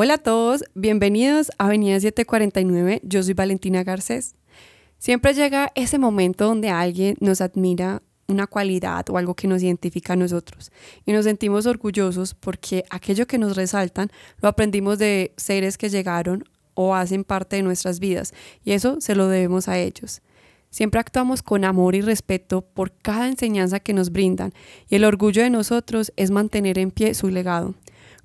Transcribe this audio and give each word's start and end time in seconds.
Hola 0.00 0.14
a 0.14 0.18
todos, 0.18 0.62
bienvenidos 0.76 1.50
a 1.58 1.66
Avenida 1.66 1.98
749, 1.98 3.00
yo 3.02 3.20
soy 3.20 3.34
Valentina 3.34 3.82
Garcés. 3.82 4.36
Siempre 4.96 5.34
llega 5.34 5.72
ese 5.74 5.98
momento 5.98 6.44
donde 6.44 6.70
alguien 6.70 7.16
nos 7.18 7.40
admira 7.40 8.00
una 8.28 8.46
cualidad 8.46 9.10
o 9.10 9.18
algo 9.18 9.34
que 9.34 9.48
nos 9.48 9.60
identifica 9.60 10.12
a 10.12 10.16
nosotros 10.16 10.70
y 11.04 11.10
nos 11.10 11.24
sentimos 11.24 11.66
orgullosos 11.66 12.34
porque 12.34 12.84
aquello 12.90 13.26
que 13.26 13.38
nos 13.38 13.56
resaltan 13.56 14.08
lo 14.40 14.48
aprendimos 14.48 15.00
de 15.00 15.32
seres 15.36 15.76
que 15.76 15.88
llegaron 15.88 16.44
o 16.74 16.94
hacen 16.94 17.24
parte 17.24 17.56
de 17.56 17.64
nuestras 17.64 17.98
vidas 17.98 18.32
y 18.64 18.74
eso 18.74 19.00
se 19.00 19.16
lo 19.16 19.26
debemos 19.26 19.66
a 19.66 19.80
ellos. 19.80 20.22
Siempre 20.70 21.00
actuamos 21.00 21.42
con 21.42 21.64
amor 21.64 21.96
y 21.96 22.02
respeto 22.02 22.62
por 22.62 22.92
cada 22.92 23.26
enseñanza 23.26 23.80
que 23.80 23.94
nos 23.94 24.12
brindan 24.12 24.52
y 24.88 24.94
el 24.94 25.02
orgullo 25.02 25.42
de 25.42 25.50
nosotros 25.50 26.12
es 26.14 26.30
mantener 26.30 26.78
en 26.78 26.92
pie 26.92 27.14
su 27.14 27.30
legado. 27.30 27.74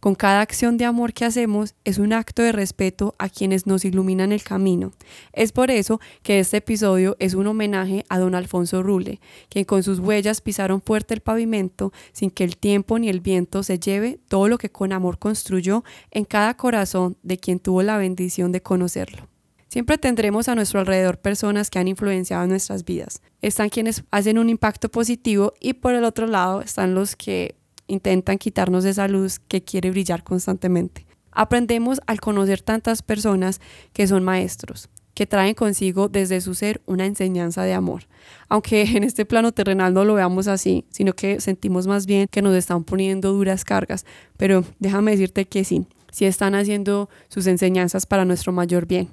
Con 0.03 0.15
cada 0.15 0.41
acción 0.41 0.75
de 0.75 0.83
amor 0.83 1.13
que 1.13 1.23
hacemos 1.23 1.75
es 1.85 1.97
un 1.97 2.11
acto 2.11 2.41
de 2.41 2.51
respeto 2.51 3.15
a 3.19 3.29
quienes 3.29 3.67
nos 3.67 3.85
iluminan 3.85 4.33
el 4.33 4.43
camino. 4.43 4.91
Es 5.31 5.53
por 5.53 5.71
eso 5.71 6.01
que 6.23 6.39
este 6.39 6.57
episodio 6.57 7.15
es 7.19 7.35
un 7.35 7.47
homenaje 7.47 8.03
a 8.09 8.19
don 8.19 8.35
Alfonso 8.35 8.83
Rule, 8.83 9.21
quien 9.47 9.63
con 9.63 9.81
sus 9.81 9.99
huellas 9.99 10.41
pisaron 10.41 10.81
fuerte 10.81 11.13
el 11.13 11.21
pavimento 11.21 11.93
sin 12.11 12.31
que 12.31 12.43
el 12.43 12.57
tiempo 12.57 12.99
ni 12.99 13.07
el 13.07 13.21
viento 13.21 13.63
se 13.63 13.79
lleve 13.79 14.19
todo 14.27 14.49
lo 14.49 14.57
que 14.57 14.69
con 14.69 14.91
amor 14.91 15.19
construyó 15.19 15.85
en 16.11 16.25
cada 16.25 16.57
corazón 16.57 17.15
de 17.23 17.37
quien 17.37 17.59
tuvo 17.59 17.81
la 17.81 17.95
bendición 17.95 18.51
de 18.51 18.61
conocerlo. 18.61 19.29
Siempre 19.69 19.97
tendremos 19.97 20.49
a 20.49 20.55
nuestro 20.55 20.81
alrededor 20.81 21.17
personas 21.19 21.69
que 21.69 21.79
han 21.79 21.87
influenciado 21.87 22.45
nuestras 22.45 22.83
vidas. 22.83 23.21
Están 23.41 23.69
quienes 23.69 24.03
hacen 24.11 24.37
un 24.37 24.49
impacto 24.49 24.89
positivo 24.89 25.53
y 25.61 25.75
por 25.75 25.93
el 25.93 26.03
otro 26.03 26.27
lado 26.27 26.61
están 26.61 26.93
los 26.93 27.15
que 27.15 27.55
intentan 27.87 28.37
quitarnos 28.37 28.85
esa 28.85 29.07
luz 29.07 29.39
que 29.39 29.63
quiere 29.63 29.91
brillar 29.91 30.23
constantemente. 30.23 31.05
Aprendemos 31.31 31.99
al 32.05 32.19
conocer 32.21 32.61
tantas 32.61 33.01
personas 33.01 33.59
que 33.91 34.07
son 34.07 34.23
maestros, 34.23 34.89
que 35.13 35.25
traen 35.25 35.55
consigo 35.55 36.09
desde 36.09 36.41
su 36.41 36.55
ser 36.55 36.81
una 36.85 37.05
enseñanza 37.05 37.63
de 37.63 37.73
amor. 37.73 38.07
Aunque 38.49 38.81
en 38.95 39.03
este 39.03 39.25
plano 39.25 39.51
terrenal 39.51 39.93
no 39.93 40.05
lo 40.05 40.15
veamos 40.15 40.47
así, 40.47 40.85
sino 40.89 41.13
que 41.13 41.39
sentimos 41.41 41.87
más 41.87 42.05
bien 42.05 42.27
que 42.29 42.41
nos 42.41 42.55
están 42.55 42.83
poniendo 42.83 43.33
duras 43.33 43.63
cargas. 43.63 44.05
Pero 44.37 44.63
déjame 44.79 45.11
decirte 45.11 45.45
que 45.45 45.63
sí, 45.63 45.85
sí 46.11 46.25
están 46.25 46.55
haciendo 46.55 47.09
sus 47.29 47.47
enseñanzas 47.47 48.05
para 48.05 48.25
nuestro 48.25 48.51
mayor 48.51 48.85
bien. 48.85 49.09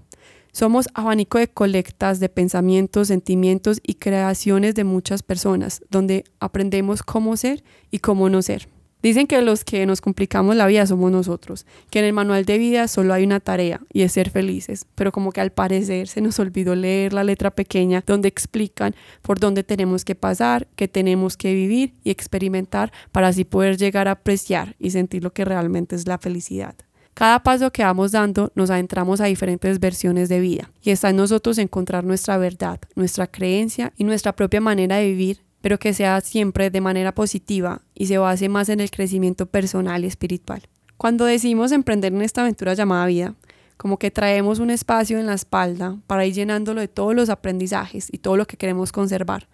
Somos 0.52 0.88
abanico 0.94 1.38
de 1.38 1.48
colectas 1.48 2.20
de 2.20 2.28
pensamientos, 2.28 3.08
sentimientos 3.08 3.80
y 3.82 3.94
creaciones 3.94 4.74
de 4.74 4.84
muchas 4.84 5.22
personas, 5.22 5.82
donde 5.90 6.24
aprendemos 6.40 7.02
cómo 7.02 7.36
ser 7.36 7.62
y 7.90 7.98
cómo 7.98 8.28
no 8.28 8.42
ser. 8.42 8.68
Dicen 9.02 9.26
que 9.26 9.40
los 9.40 9.64
que 9.64 9.86
nos 9.86 10.02
complicamos 10.02 10.56
la 10.56 10.66
vida 10.66 10.86
somos 10.86 11.10
nosotros, 11.10 11.64
que 11.90 12.00
en 12.00 12.04
el 12.04 12.12
manual 12.12 12.44
de 12.44 12.58
vida 12.58 12.86
solo 12.86 13.14
hay 13.14 13.24
una 13.24 13.40
tarea 13.40 13.80
y 13.94 14.02
es 14.02 14.12
ser 14.12 14.28
felices, 14.28 14.84
pero 14.94 15.10
como 15.10 15.32
que 15.32 15.40
al 15.40 15.52
parecer 15.52 16.06
se 16.06 16.20
nos 16.20 16.38
olvidó 16.38 16.74
leer 16.74 17.14
la 17.14 17.24
letra 17.24 17.50
pequeña 17.50 18.04
donde 18.06 18.28
explican 18.28 18.94
por 19.22 19.40
dónde 19.40 19.64
tenemos 19.64 20.04
que 20.04 20.14
pasar, 20.14 20.68
qué 20.76 20.86
tenemos 20.86 21.38
que 21.38 21.54
vivir 21.54 21.94
y 22.04 22.10
experimentar 22.10 22.92
para 23.10 23.28
así 23.28 23.44
poder 23.44 23.78
llegar 23.78 24.06
a 24.06 24.12
apreciar 24.12 24.76
y 24.78 24.90
sentir 24.90 25.24
lo 25.24 25.32
que 25.32 25.46
realmente 25.46 25.96
es 25.96 26.06
la 26.06 26.18
felicidad. 26.18 26.74
Cada 27.14 27.42
paso 27.42 27.70
que 27.70 27.84
vamos 27.84 28.12
dando 28.12 28.50
nos 28.54 28.70
adentramos 28.70 29.20
a 29.20 29.26
diferentes 29.26 29.78
versiones 29.78 30.28
de 30.28 30.40
vida 30.40 30.70
y 30.80 30.90
está 30.90 31.10
en 31.10 31.16
nosotros 31.16 31.58
encontrar 31.58 32.04
nuestra 32.04 32.38
verdad, 32.38 32.80
nuestra 32.94 33.26
creencia 33.26 33.92
y 33.96 34.04
nuestra 34.04 34.34
propia 34.34 34.60
manera 34.60 34.96
de 34.96 35.08
vivir, 35.08 35.42
pero 35.60 35.78
que 35.78 35.92
sea 35.92 36.20
siempre 36.22 36.70
de 36.70 36.80
manera 36.80 37.14
positiva 37.14 37.82
y 37.94 38.06
se 38.06 38.18
base 38.18 38.48
más 38.48 38.68
en 38.68 38.80
el 38.80 38.90
crecimiento 38.90 39.46
personal 39.46 40.04
y 40.04 40.06
espiritual. 40.06 40.62
Cuando 40.96 41.24
decidimos 41.24 41.72
emprender 41.72 42.12
en 42.12 42.22
esta 42.22 42.42
aventura 42.42 42.74
llamada 42.74 43.06
vida, 43.06 43.34
como 43.76 43.98
que 43.98 44.10
traemos 44.10 44.58
un 44.58 44.70
espacio 44.70 45.18
en 45.18 45.26
la 45.26 45.34
espalda 45.34 45.96
para 46.06 46.26
ir 46.26 46.34
llenándolo 46.34 46.80
de 46.80 46.88
todos 46.88 47.14
los 47.14 47.30
aprendizajes 47.30 48.08
y 48.12 48.18
todo 48.18 48.36
lo 48.36 48.46
que 48.46 48.58
queremos 48.58 48.92
conservar. 48.92 49.48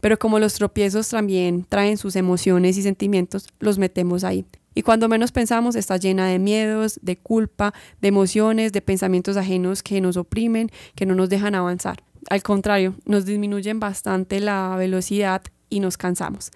Pero 0.00 0.18
como 0.18 0.38
los 0.38 0.54
tropiezos 0.54 1.08
también 1.08 1.64
traen 1.68 1.98
sus 1.98 2.16
emociones 2.16 2.78
y 2.78 2.82
sentimientos, 2.82 3.48
los 3.58 3.78
metemos 3.78 4.24
ahí 4.24 4.44
y 4.74 4.82
cuando 4.82 5.08
menos 5.08 5.32
pensamos 5.32 5.76
está 5.76 5.96
llena 5.96 6.26
de 6.26 6.38
miedos, 6.38 6.98
de 7.02 7.16
culpa, 7.16 7.74
de 8.00 8.08
emociones, 8.08 8.72
de 8.72 8.82
pensamientos 8.82 9.36
ajenos 9.36 9.82
que 9.82 10.00
nos 10.00 10.16
oprimen, 10.16 10.70
que 10.94 11.06
no 11.06 11.14
nos 11.14 11.28
dejan 11.28 11.54
avanzar. 11.54 12.02
Al 12.30 12.42
contrario, 12.42 12.94
nos 13.04 13.24
disminuyen 13.24 13.80
bastante 13.80 14.40
la 14.40 14.74
velocidad 14.76 15.42
y 15.68 15.80
nos 15.80 15.96
cansamos. 15.96 16.50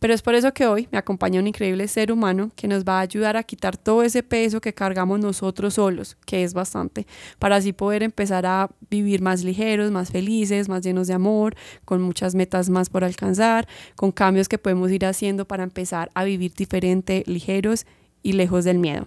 Pero 0.00 0.14
es 0.14 0.22
por 0.22 0.34
eso 0.34 0.52
que 0.52 0.66
hoy 0.66 0.88
me 0.90 0.98
acompaña 0.98 1.40
un 1.40 1.46
increíble 1.46 1.86
ser 1.86 2.10
humano 2.10 2.50
que 2.56 2.66
nos 2.66 2.84
va 2.84 2.98
a 2.98 3.02
ayudar 3.02 3.36
a 3.36 3.42
quitar 3.42 3.76
todo 3.76 4.02
ese 4.02 4.22
peso 4.22 4.60
que 4.60 4.72
cargamos 4.72 5.20
nosotros 5.20 5.74
solos, 5.74 6.16
que 6.24 6.42
es 6.42 6.54
bastante, 6.54 7.06
para 7.38 7.56
así 7.56 7.74
poder 7.74 8.02
empezar 8.02 8.46
a 8.46 8.70
vivir 8.88 9.20
más 9.20 9.44
ligeros, 9.44 9.90
más 9.90 10.10
felices, 10.10 10.70
más 10.70 10.82
llenos 10.82 11.06
de 11.06 11.12
amor, 11.12 11.54
con 11.84 12.00
muchas 12.00 12.34
metas 12.34 12.70
más 12.70 12.88
por 12.88 13.04
alcanzar, 13.04 13.68
con 13.94 14.10
cambios 14.10 14.48
que 14.48 14.56
podemos 14.56 14.90
ir 14.90 15.04
haciendo 15.04 15.44
para 15.44 15.64
empezar 15.64 16.10
a 16.14 16.24
vivir 16.24 16.54
diferente, 16.54 17.22
ligeros 17.26 17.84
y 18.22 18.32
lejos 18.32 18.64
del 18.64 18.78
miedo. 18.78 19.06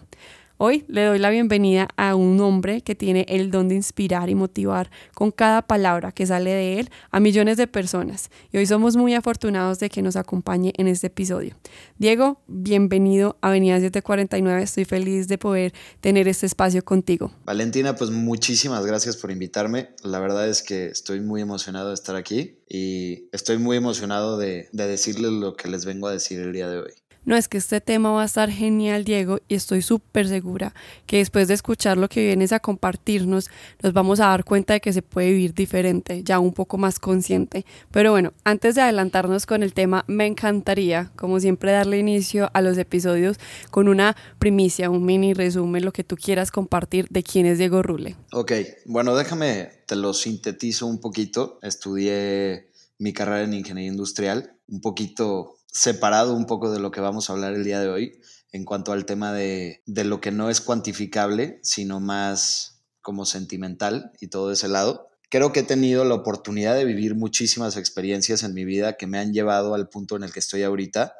Hoy 0.66 0.85
le 0.88 1.03
doy 1.03 1.19
la 1.19 1.29
bienvenida 1.29 1.90
a 1.97 2.16
un 2.16 2.40
hombre 2.40 2.79
que 2.79 2.96
tiene 2.96 3.25
el 3.28 3.51
don 3.51 3.68
de 3.68 3.75
inspirar 3.75 4.29
y 4.29 4.35
motivar 4.35 4.90
con 5.13 5.29
cada 5.29 5.62
palabra 5.62 6.13
que 6.13 6.25
sale 6.25 6.51
de 6.51 6.79
él 6.79 6.90
a 7.12 7.19
millones 7.19 7.57
de 7.57 7.68
personas. 7.68 8.29
Y 8.50 8.59
hoy 8.59 8.66
somos 8.66 8.96
muy 8.96 9.13
afortunados 9.13 9.79
de 9.79 9.90
que 9.90 10.01
nos 10.01 10.16
acompañe 10.16 10.72
en 10.78 10.88
este 10.88 11.07
episodio. 11.07 11.57
Diego, 11.97 12.41
bienvenido 12.47 13.35
a 13.41 13.50
Avenida 13.50 13.75
749. 13.81 14.63
Estoy 14.63 14.85
feliz 14.85 15.28
de 15.28 15.38
poder 15.38 15.74
tener 16.00 16.29
este 16.29 16.46
espacio 16.46 16.81
contigo. 16.85 17.34
Valentina, 17.44 17.97
pues 17.97 18.09
muchísimas 18.12 18.85
gracias 18.85 19.18
por 19.18 19.31
invitarme. 19.31 19.90
La 20.01 20.22
verdad 20.22 20.47
es 20.47 20.63
que 20.63 20.85
estoy 20.85 21.19
muy 21.19 21.41
emocionado 21.41 21.90
de 21.90 21.95
estar 21.95 22.16
aquí 22.16 22.59
y 22.69 23.28
estoy 23.34 23.57
muy 23.57 23.75
emocionado 23.75 24.38
de, 24.38 24.69
de 24.72 24.88
decirles 24.88 25.34
lo 25.34 25.57
que 25.57 25.68
les 25.68 25.84
vengo 25.84 26.07
a 26.07 26.13
decir 26.13 26.40
el 26.40 26.53
día 26.53 26.69
de 26.69 26.78
hoy. 26.78 26.94
No 27.26 27.38
es 27.38 27.48
que 27.48 27.58
este 27.58 27.80
tema 27.80 28.12
va 28.12 28.24
a 28.24 28.26
estar 28.26 28.50
genial, 28.50 29.06
Diego, 29.06 29.40
y 29.48 29.56
estoy 29.56 29.82
súper 29.82 30.28
segura 30.28 30.74
que 31.06 31.18
después 31.18 31.48
de 31.48 31.54
escuchar 31.54 31.98
lo 31.98 32.10
que 32.10 32.26
vienes 32.26 32.52
a 32.52 32.60
compartirnos, 32.60 33.50
nos 33.82 33.94
vamos 33.94 34.20
a 34.20 34.28
dar 34.28 34.44
cuenta 34.44 34.74
de 34.74 34.82
que 34.82 34.92
se 34.92 35.02
puede 35.02 35.32
vivir 35.32 35.54
diferente, 35.54 36.24
ya 36.24 36.40
un 36.40 36.54
poco 36.54 36.78
más 36.78 37.00
consciente. 37.00 37.66
Pero 37.92 38.12
bueno, 38.12 38.34
antes 38.44 38.76
de 38.76 38.82
adelantarnos 38.82 39.46
con 39.46 39.64
el 39.64 39.74
tema, 39.74 40.04
me 40.08 40.26
encantaría, 40.26 41.12
como 41.16 41.40
siempre, 41.40 41.72
darle 41.72 41.98
inicio 41.98 42.50
a 42.54 42.62
los 42.62 42.78
episodios 42.78 43.38
con 43.72 43.88
una 43.88 44.18
primicia, 44.38 44.90
un 44.90 45.06
mini 45.06 45.34
resumen, 45.34 45.86
lo 45.86 45.94
que 45.94 46.04
tú 46.04 46.18
quieras 46.18 46.52
compartir 46.52 47.08
de 47.10 47.24
quién 47.24 47.46
es 47.46 47.58
Diego 47.58 47.82
Rule. 47.82 48.18
Ok, 48.34 48.52
bueno, 48.86 49.16
déjame, 49.16 49.70
te 49.88 49.96
lo 49.96 50.14
sintetizo 50.14 50.88
un 50.88 51.00
poquito. 51.00 51.60
Estudié 51.62 52.70
mi 53.00 53.14
carrera 53.14 53.44
en 53.44 53.54
ingeniería 53.54 53.92
industrial, 53.92 54.56
un 54.68 54.82
poquito 54.82 55.58
separado 55.74 56.36
un 56.36 56.46
poco 56.46 56.72
de 56.72 56.80
lo 56.80 56.92
que 56.92 57.02
vamos 57.02 57.30
a 57.30 57.34
hablar 57.34 57.54
el 57.54 57.64
día 57.64 57.80
de 57.82 57.90
hoy 57.90 58.22
en 58.52 58.64
cuanto 58.64 58.92
al 58.92 59.06
tema 59.06 59.34
de, 59.34 59.82
lo 59.88 60.22
que 60.22 60.32
no 60.32 60.50
es 60.50 60.62
cuantificable, 60.62 61.60
sino 61.64 62.00
más 62.00 62.84
como 63.02 63.26
sentimental 63.26 64.12
y 64.22 64.28
todo 64.28 64.52
ese 64.52 64.68
lado. 64.68 65.10
Creo 65.30 65.52
que 65.52 65.62
he 65.62 65.64
tenido 65.64 66.06
la 66.06 66.14
oportunidad 66.14 66.76
de 66.76 66.86
vivir 66.86 67.16
muchísimas 67.16 67.76
experiencias 67.76 68.44
en 68.44 68.54
mi 68.54 68.64
vida 68.64 68.94
que 68.94 69.08
me 69.08 69.18
han 69.18 69.34
llevado 69.34 69.74
al 69.74 69.90
punto 69.90 70.16
en 70.16 70.24
el 70.24 70.32
que 70.32 70.40
estoy 70.40 70.62
ahorita. 70.62 71.16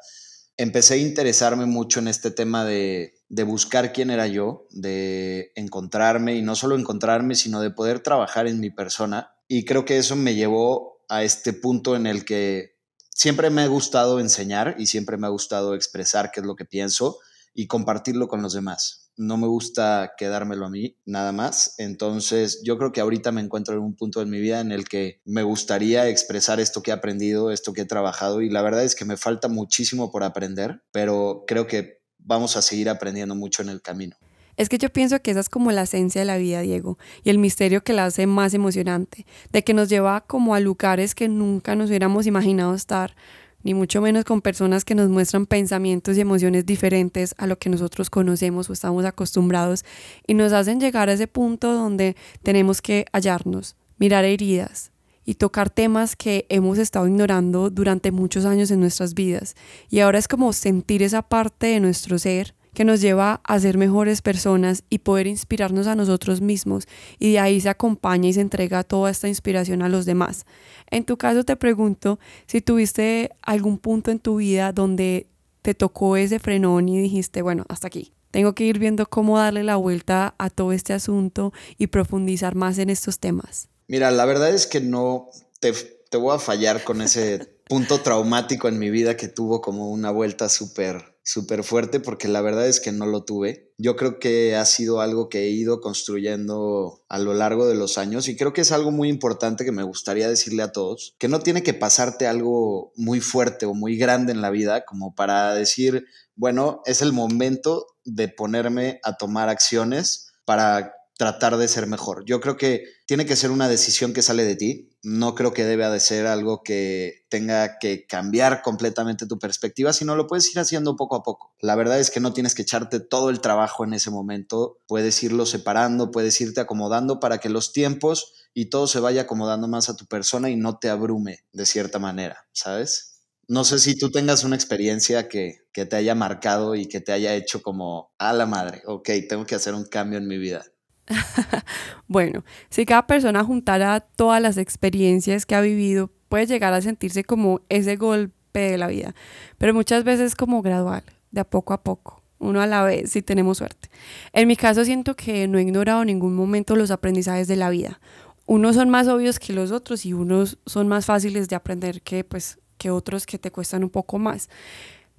Empecé 0.56 0.94
a 0.94 0.98
interesarme 0.98 1.66
mucho 1.66 1.98
en 1.98 2.06
este 2.06 2.30
tema 2.30 2.64
de, 2.64 3.14
de 3.28 3.42
buscar 3.42 3.92
quién 3.92 4.10
era 4.10 4.28
yo, 4.28 4.68
de 4.70 5.50
encontrarme 5.56 6.36
y 6.36 6.42
no 6.42 6.54
solo 6.54 6.78
encontrarme, 6.78 7.34
sino 7.34 7.60
de 7.60 7.72
poder 7.72 7.98
trabajar 7.98 8.46
en 8.46 8.60
mi 8.60 8.70
persona. 8.70 9.34
Y 9.48 9.64
creo 9.64 9.84
que 9.84 9.98
eso 9.98 10.14
me 10.14 10.36
llevó 10.36 11.04
a 11.08 11.24
este 11.24 11.52
punto 11.52 11.96
en 11.96 12.06
el 12.06 12.24
que 12.24 12.73
siempre 13.14 13.48
me 13.48 13.62
ha 13.62 13.66
gustado 13.68 14.20
enseñar 14.20 14.74
y 14.78 14.86
siempre 14.86 15.16
me 15.16 15.26
ha 15.26 15.30
gustado 15.30 15.74
expresar 15.74 16.30
qué 16.30 16.40
es 16.40 16.46
lo 16.46 16.56
que 16.56 16.66
pienso 16.66 17.18
y 17.54 17.68
compartirlo 17.68 18.28
con 18.28 18.42
los 18.42 18.52
demás. 18.52 19.12
No 19.16 19.36
me 19.36 19.46
gusta 19.46 20.14
quedármelo 20.18 20.66
a 20.66 20.70
mí 20.70 20.98
nada 21.06 21.30
más. 21.30 21.76
Entonces 21.78 22.60
yo 22.64 22.76
creo 22.76 22.90
que 22.90 23.00
ahorita 23.00 23.30
me 23.30 23.40
encuentro 23.40 23.74
en 23.74 23.80
un 23.80 23.94
punto 23.94 24.20
en 24.20 24.28
mi 24.28 24.40
vida 24.40 24.60
en 24.60 24.72
el 24.72 24.88
que 24.88 25.22
me 25.24 25.44
gustaría 25.44 26.08
expresar 26.08 26.58
esto 26.58 26.82
que 26.82 26.90
he 26.90 26.94
aprendido, 26.94 27.52
esto 27.52 27.72
que 27.72 27.82
he 27.82 27.86
trabajado 27.86 28.42
y 28.42 28.50
la 28.50 28.62
verdad 28.62 28.82
es 28.82 28.96
que 28.96 29.04
me 29.04 29.16
falta 29.16 29.46
muchísimo 29.48 30.10
por 30.10 30.24
aprender, 30.24 30.82
pero 30.90 31.44
creo 31.46 31.68
que 31.68 32.02
vamos 32.18 32.56
a 32.56 32.62
seguir 32.62 32.88
aprendiendo 32.88 33.36
mucho 33.36 33.62
en 33.62 33.68
el 33.68 33.80
camino. 33.80 34.16
Es 34.56 34.68
que 34.68 34.78
yo 34.78 34.90
pienso 34.90 35.20
que 35.20 35.32
esa 35.32 35.40
es 35.40 35.48
como 35.48 35.72
la 35.72 35.82
esencia 35.82 36.20
de 36.20 36.26
la 36.26 36.36
vida, 36.36 36.60
Diego, 36.60 36.98
y 37.22 37.30
el 37.30 37.38
misterio 37.38 37.82
que 37.82 37.92
la 37.92 38.04
hace 38.06 38.26
más 38.26 38.54
emocionante, 38.54 39.26
de 39.52 39.64
que 39.64 39.74
nos 39.74 39.88
lleva 39.88 40.22
como 40.22 40.54
a 40.54 40.60
lugares 40.60 41.14
que 41.14 41.28
nunca 41.28 41.74
nos 41.74 41.88
hubiéramos 41.90 42.26
imaginado 42.26 42.74
estar, 42.74 43.14
ni 43.62 43.74
mucho 43.74 44.00
menos 44.00 44.24
con 44.24 44.42
personas 44.42 44.84
que 44.84 44.94
nos 44.94 45.08
muestran 45.08 45.46
pensamientos 45.46 46.16
y 46.16 46.20
emociones 46.20 46.66
diferentes 46.66 47.34
a 47.38 47.46
lo 47.46 47.58
que 47.58 47.70
nosotros 47.70 48.10
conocemos 48.10 48.68
o 48.68 48.72
estamos 48.72 49.04
acostumbrados, 49.04 49.84
y 50.26 50.34
nos 50.34 50.52
hacen 50.52 50.80
llegar 50.80 51.08
a 51.08 51.14
ese 51.14 51.26
punto 51.26 51.72
donde 51.72 52.14
tenemos 52.42 52.82
que 52.82 53.06
hallarnos, 53.12 53.76
mirar 53.98 54.24
heridas, 54.24 54.92
y 55.24 55.36
tocar 55.36 55.70
temas 55.70 56.16
que 56.16 56.46
hemos 56.50 56.78
estado 56.78 57.08
ignorando 57.08 57.70
durante 57.70 58.10
muchos 58.10 58.44
años 58.44 58.70
en 58.70 58.80
nuestras 58.80 59.14
vidas. 59.14 59.56
Y 59.88 60.00
ahora 60.00 60.18
es 60.18 60.28
como 60.28 60.52
sentir 60.52 61.02
esa 61.02 61.22
parte 61.22 61.68
de 61.68 61.80
nuestro 61.80 62.18
ser 62.18 62.54
que 62.74 62.84
nos 62.84 63.00
lleva 63.00 63.40
a 63.44 63.58
ser 63.58 63.78
mejores 63.78 64.20
personas 64.20 64.84
y 64.90 64.98
poder 64.98 65.26
inspirarnos 65.26 65.86
a 65.86 65.94
nosotros 65.94 66.40
mismos 66.40 66.86
y 67.18 67.32
de 67.32 67.38
ahí 67.38 67.60
se 67.60 67.68
acompaña 67.68 68.28
y 68.28 68.32
se 68.32 68.40
entrega 68.40 68.82
toda 68.82 69.10
esta 69.10 69.28
inspiración 69.28 69.82
a 69.82 69.88
los 69.88 70.04
demás. 70.04 70.44
En 70.90 71.04
tu 71.04 71.16
caso 71.16 71.44
te 71.44 71.56
pregunto 71.56 72.18
si 72.46 72.60
tuviste 72.60 73.30
algún 73.42 73.78
punto 73.78 74.10
en 74.10 74.18
tu 74.18 74.36
vida 74.36 74.72
donde 74.72 75.28
te 75.62 75.74
tocó 75.74 76.16
ese 76.16 76.38
frenón 76.38 76.88
y 76.88 77.00
dijiste, 77.00 77.40
bueno, 77.40 77.64
hasta 77.68 77.86
aquí. 77.86 78.12
Tengo 78.30 78.52
que 78.54 78.64
ir 78.64 78.80
viendo 78.80 79.06
cómo 79.06 79.38
darle 79.38 79.62
la 79.62 79.76
vuelta 79.76 80.34
a 80.38 80.50
todo 80.50 80.72
este 80.72 80.92
asunto 80.92 81.52
y 81.78 81.86
profundizar 81.86 82.56
más 82.56 82.78
en 82.78 82.90
estos 82.90 83.20
temas. 83.20 83.68
Mira, 83.86 84.10
la 84.10 84.24
verdad 84.24 84.50
es 84.50 84.66
que 84.66 84.80
no 84.80 85.30
te, 85.60 85.72
te 85.72 86.16
voy 86.16 86.34
a 86.34 86.40
fallar 86.40 86.82
con 86.82 87.00
ese 87.00 87.53
punto 87.68 88.00
traumático 88.00 88.68
en 88.68 88.78
mi 88.78 88.90
vida 88.90 89.16
que 89.16 89.28
tuvo 89.28 89.60
como 89.60 89.90
una 89.90 90.10
vuelta 90.10 90.48
súper 90.48 91.14
súper 91.24 91.64
fuerte 91.64 92.00
porque 92.00 92.28
la 92.28 92.42
verdad 92.42 92.68
es 92.68 92.80
que 92.80 92.92
no 92.92 93.06
lo 93.06 93.24
tuve. 93.24 93.72
Yo 93.78 93.96
creo 93.96 94.20
que 94.20 94.54
ha 94.56 94.64
sido 94.66 95.00
algo 95.00 95.28
que 95.28 95.44
he 95.44 95.48
ido 95.48 95.80
construyendo 95.80 97.02
a 97.08 97.18
lo 97.18 97.32
largo 97.32 97.66
de 97.66 97.74
los 97.74 97.98
años 97.98 98.28
y 98.28 98.36
creo 98.36 98.52
que 98.52 98.60
es 98.60 98.72
algo 98.72 98.90
muy 98.90 99.08
importante 99.08 99.64
que 99.64 99.72
me 99.72 99.82
gustaría 99.82 100.28
decirle 100.28 100.62
a 100.62 100.72
todos, 100.72 101.16
que 101.18 101.28
no 101.28 101.40
tiene 101.40 101.62
que 101.62 101.74
pasarte 101.74 102.26
algo 102.26 102.92
muy 102.94 103.20
fuerte 103.20 103.66
o 103.66 103.74
muy 103.74 103.96
grande 103.96 104.32
en 104.32 104.42
la 104.42 104.50
vida 104.50 104.84
como 104.84 105.14
para 105.14 105.54
decir, 105.54 106.04
bueno, 106.36 106.82
es 106.84 107.00
el 107.00 107.12
momento 107.12 107.86
de 108.04 108.28
ponerme 108.28 109.00
a 109.02 109.16
tomar 109.16 109.48
acciones 109.48 110.32
para 110.44 110.92
tratar 111.16 111.56
de 111.56 111.68
ser 111.68 111.86
mejor. 111.86 112.24
Yo 112.24 112.40
creo 112.40 112.56
que 112.56 112.84
tiene 113.06 113.24
que 113.24 113.36
ser 113.36 113.50
una 113.50 113.68
decisión 113.68 114.12
que 114.12 114.22
sale 114.22 114.44
de 114.44 114.56
ti. 114.56 114.90
No 115.02 115.34
creo 115.34 115.52
que 115.52 115.64
deba 115.64 115.90
de 115.90 116.00
ser 116.00 116.26
algo 116.26 116.62
que 116.62 117.24
tenga 117.28 117.78
que 117.78 118.06
cambiar 118.06 118.62
completamente 118.62 119.26
tu 119.26 119.38
perspectiva, 119.38 119.92
sino 119.92 120.16
lo 120.16 120.26
puedes 120.26 120.50
ir 120.50 120.58
haciendo 120.58 120.96
poco 120.96 121.16
a 121.16 121.22
poco. 121.22 121.54
La 121.60 121.76
verdad 121.76 122.00
es 122.00 122.10
que 122.10 122.20
no 122.20 122.32
tienes 122.32 122.54
que 122.54 122.62
echarte 122.62 123.00
todo 123.00 123.30
el 123.30 123.40
trabajo 123.40 123.84
en 123.84 123.94
ese 123.94 124.10
momento. 124.10 124.78
Puedes 124.88 125.22
irlo 125.22 125.46
separando, 125.46 126.10
puedes 126.10 126.40
irte 126.40 126.60
acomodando 126.60 127.20
para 127.20 127.38
que 127.38 127.48
los 127.48 127.72
tiempos 127.72 128.32
y 128.52 128.66
todo 128.66 128.86
se 128.86 129.00
vaya 129.00 129.22
acomodando 129.22 129.68
más 129.68 129.88
a 129.88 129.96
tu 129.96 130.06
persona 130.06 130.50
y 130.50 130.56
no 130.56 130.78
te 130.78 130.88
abrume 130.88 131.44
de 131.52 131.66
cierta 131.66 131.98
manera, 131.98 132.46
¿sabes? 132.52 133.20
No 133.46 133.62
sé 133.64 133.78
si 133.78 133.96
tú 133.96 134.10
tengas 134.10 134.42
una 134.42 134.56
experiencia 134.56 135.28
que, 135.28 135.58
que 135.72 135.84
te 135.84 135.96
haya 135.96 136.14
marcado 136.14 136.74
y 136.74 136.86
que 136.86 137.00
te 137.00 137.12
haya 137.12 137.34
hecho 137.34 137.60
como, 137.60 138.10
a 138.16 138.32
la 138.32 138.46
madre, 138.46 138.82
ok, 138.86 139.10
tengo 139.28 139.44
que 139.44 139.54
hacer 139.54 139.74
un 139.74 139.84
cambio 139.84 140.18
en 140.18 140.26
mi 140.26 140.38
vida. 140.38 140.64
bueno, 142.08 142.44
si 142.70 142.86
cada 142.86 143.06
persona 143.06 143.44
juntara 143.44 144.00
todas 144.00 144.40
las 144.40 144.56
experiencias 144.56 145.46
que 145.46 145.54
ha 145.54 145.60
vivido, 145.60 146.10
puede 146.28 146.46
llegar 146.46 146.72
a 146.72 146.80
sentirse 146.80 147.24
como 147.24 147.60
ese 147.68 147.96
golpe 147.96 148.60
de 148.60 148.78
la 148.78 148.86
vida, 148.86 149.14
pero 149.58 149.74
muchas 149.74 150.04
veces 150.04 150.34
como 150.34 150.62
gradual, 150.62 151.04
de 151.30 151.44
poco 151.44 151.74
a 151.74 151.82
poco, 151.82 152.22
uno 152.38 152.60
a 152.60 152.66
la 152.66 152.82
vez, 152.82 153.10
si 153.10 153.22
tenemos 153.22 153.58
suerte. 153.58 153.88
En 154.32 154.48
mi 154.48 154.56
caso 154.56 154.84
siento 154.84 155.14
que 155.16 155.48
no 155.48 155.58
he 155.58 155.62
ignorado 155.62 156.02
en 156.02 156.08
ningún 156.08 156.34
momento 156.34 156.76
los 156.76 156.90
aprendizajes 156.90 157.48
de 157.48 157.56
la 157.56 157.70
vida. 157.70 158.00
Unos 158.46 158.76
son 158.76 158.90
más 158.90 159.08
obvios 159.08 159.38
que 159.38 159.54
los 159.54 159.70
otros 159.70 160.04
y 160.04 160.12
unos 160.12 160.58
son 160.66 160.86
más 160.86 161.06
fáciles 161.06 161.48
de 161.48 161.56
aprender 161.56 162.02
que 162.02 162.24
pues 162.24 162.58
que 162.76 162.90
otros 162.90 163.24
que 163.24 163.38
te 163.38 163.50
cuestan 163.50 163.84
un 163.84 163.90
poco 163.90 164.18
más 164.18 164.50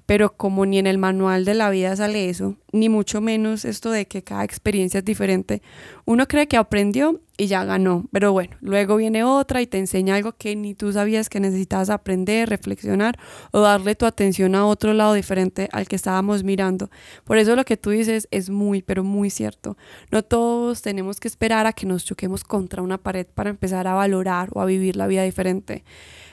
pero 0.06 0.36
como 0.36 0.66
ni 0.66 0.78
en 0.78 0.88
el 0.88 0.98
manual 0.98 1.46
de 1.46 1.54
la 1.54 1.70
vida 1.70 1.96
sale 1.96 2.30
eso, 2.30 2.56
ni 2.72 2.90
mucho 2.90 3.22
menos 3.22 3.66
esto 3.66 3.92
de 3.92 4.06
que 4.06 4.24
cada 4.24 4.44
experiencia 4.44 5.00
es 5.00 5.06
diferente, 5.06 5.62
uno 6.06 6.28
cree 6.28 6.48
que 6.48 6.58
aprendió 6.58 7.22
y 7.38 7.48
ya 7.48 7.66
ganó, 7.66 8.06
pero 8.12 8.32
bueno, 8.32 8.56
luego 8.62 8.96
viene 8.96 9.24
otra 9.24 9.62
y 9.62 9.68
te 9.68 9.78
enseña 9.78 10.16
algo 10.16 10.34
que 10.34 10.56
ni 10.56 10.74
tú 10.74 10.94
sabías 10.94 11.28
que 11.28 11.40
necesitabas 11.40 11.90
aprender, 11.90 12.50
reflexionar 12.50 13.20
o 13.52 13.60
darle 13.60 13.96
tu 13.96 14.06
atención 14.06 14.56
a 14.56 14.66
otro 14.66 14.94
lado 14.94 15.14
diferente 15.14 15.68
al 15.74 15.88
que 15.88 15.98
estábamos 15.98 16.44
mirando. 16.44 16.90
Por 17.26 17.38
eso 17.38 17.56
lo 17.56 17.66
que 17.66 17.76
tú 17.76 17.90
dices 17.90 18.28
es 18.32 18.50
muy, 18.50 18.82
pero 18.82 19.04
muy 19.04 19.30
cierto. 19.30 19.78
No 20.12 20.24
todos 20.24 20.82
tenemos 20.82 21.20
que 21.20 21.28
esperar 21.28 21.66
a 21.66 21.74
que 21.74 21.86
nos 21.86 22.06
choquemos 22.06 22.44
contra 22.44 22.82
una 22.82 22.98
pared 22.98 23.28
para 23.28 23.50
empezar 23.50 23.88
a 23.88 23.94
valorar 23.94 24.50
o 24.54 24.62
a 24.62 24.66
vivir 24.66 24.96
la 24.96 25.08
vida 25.08 25.24
diferente. 25.24 25.84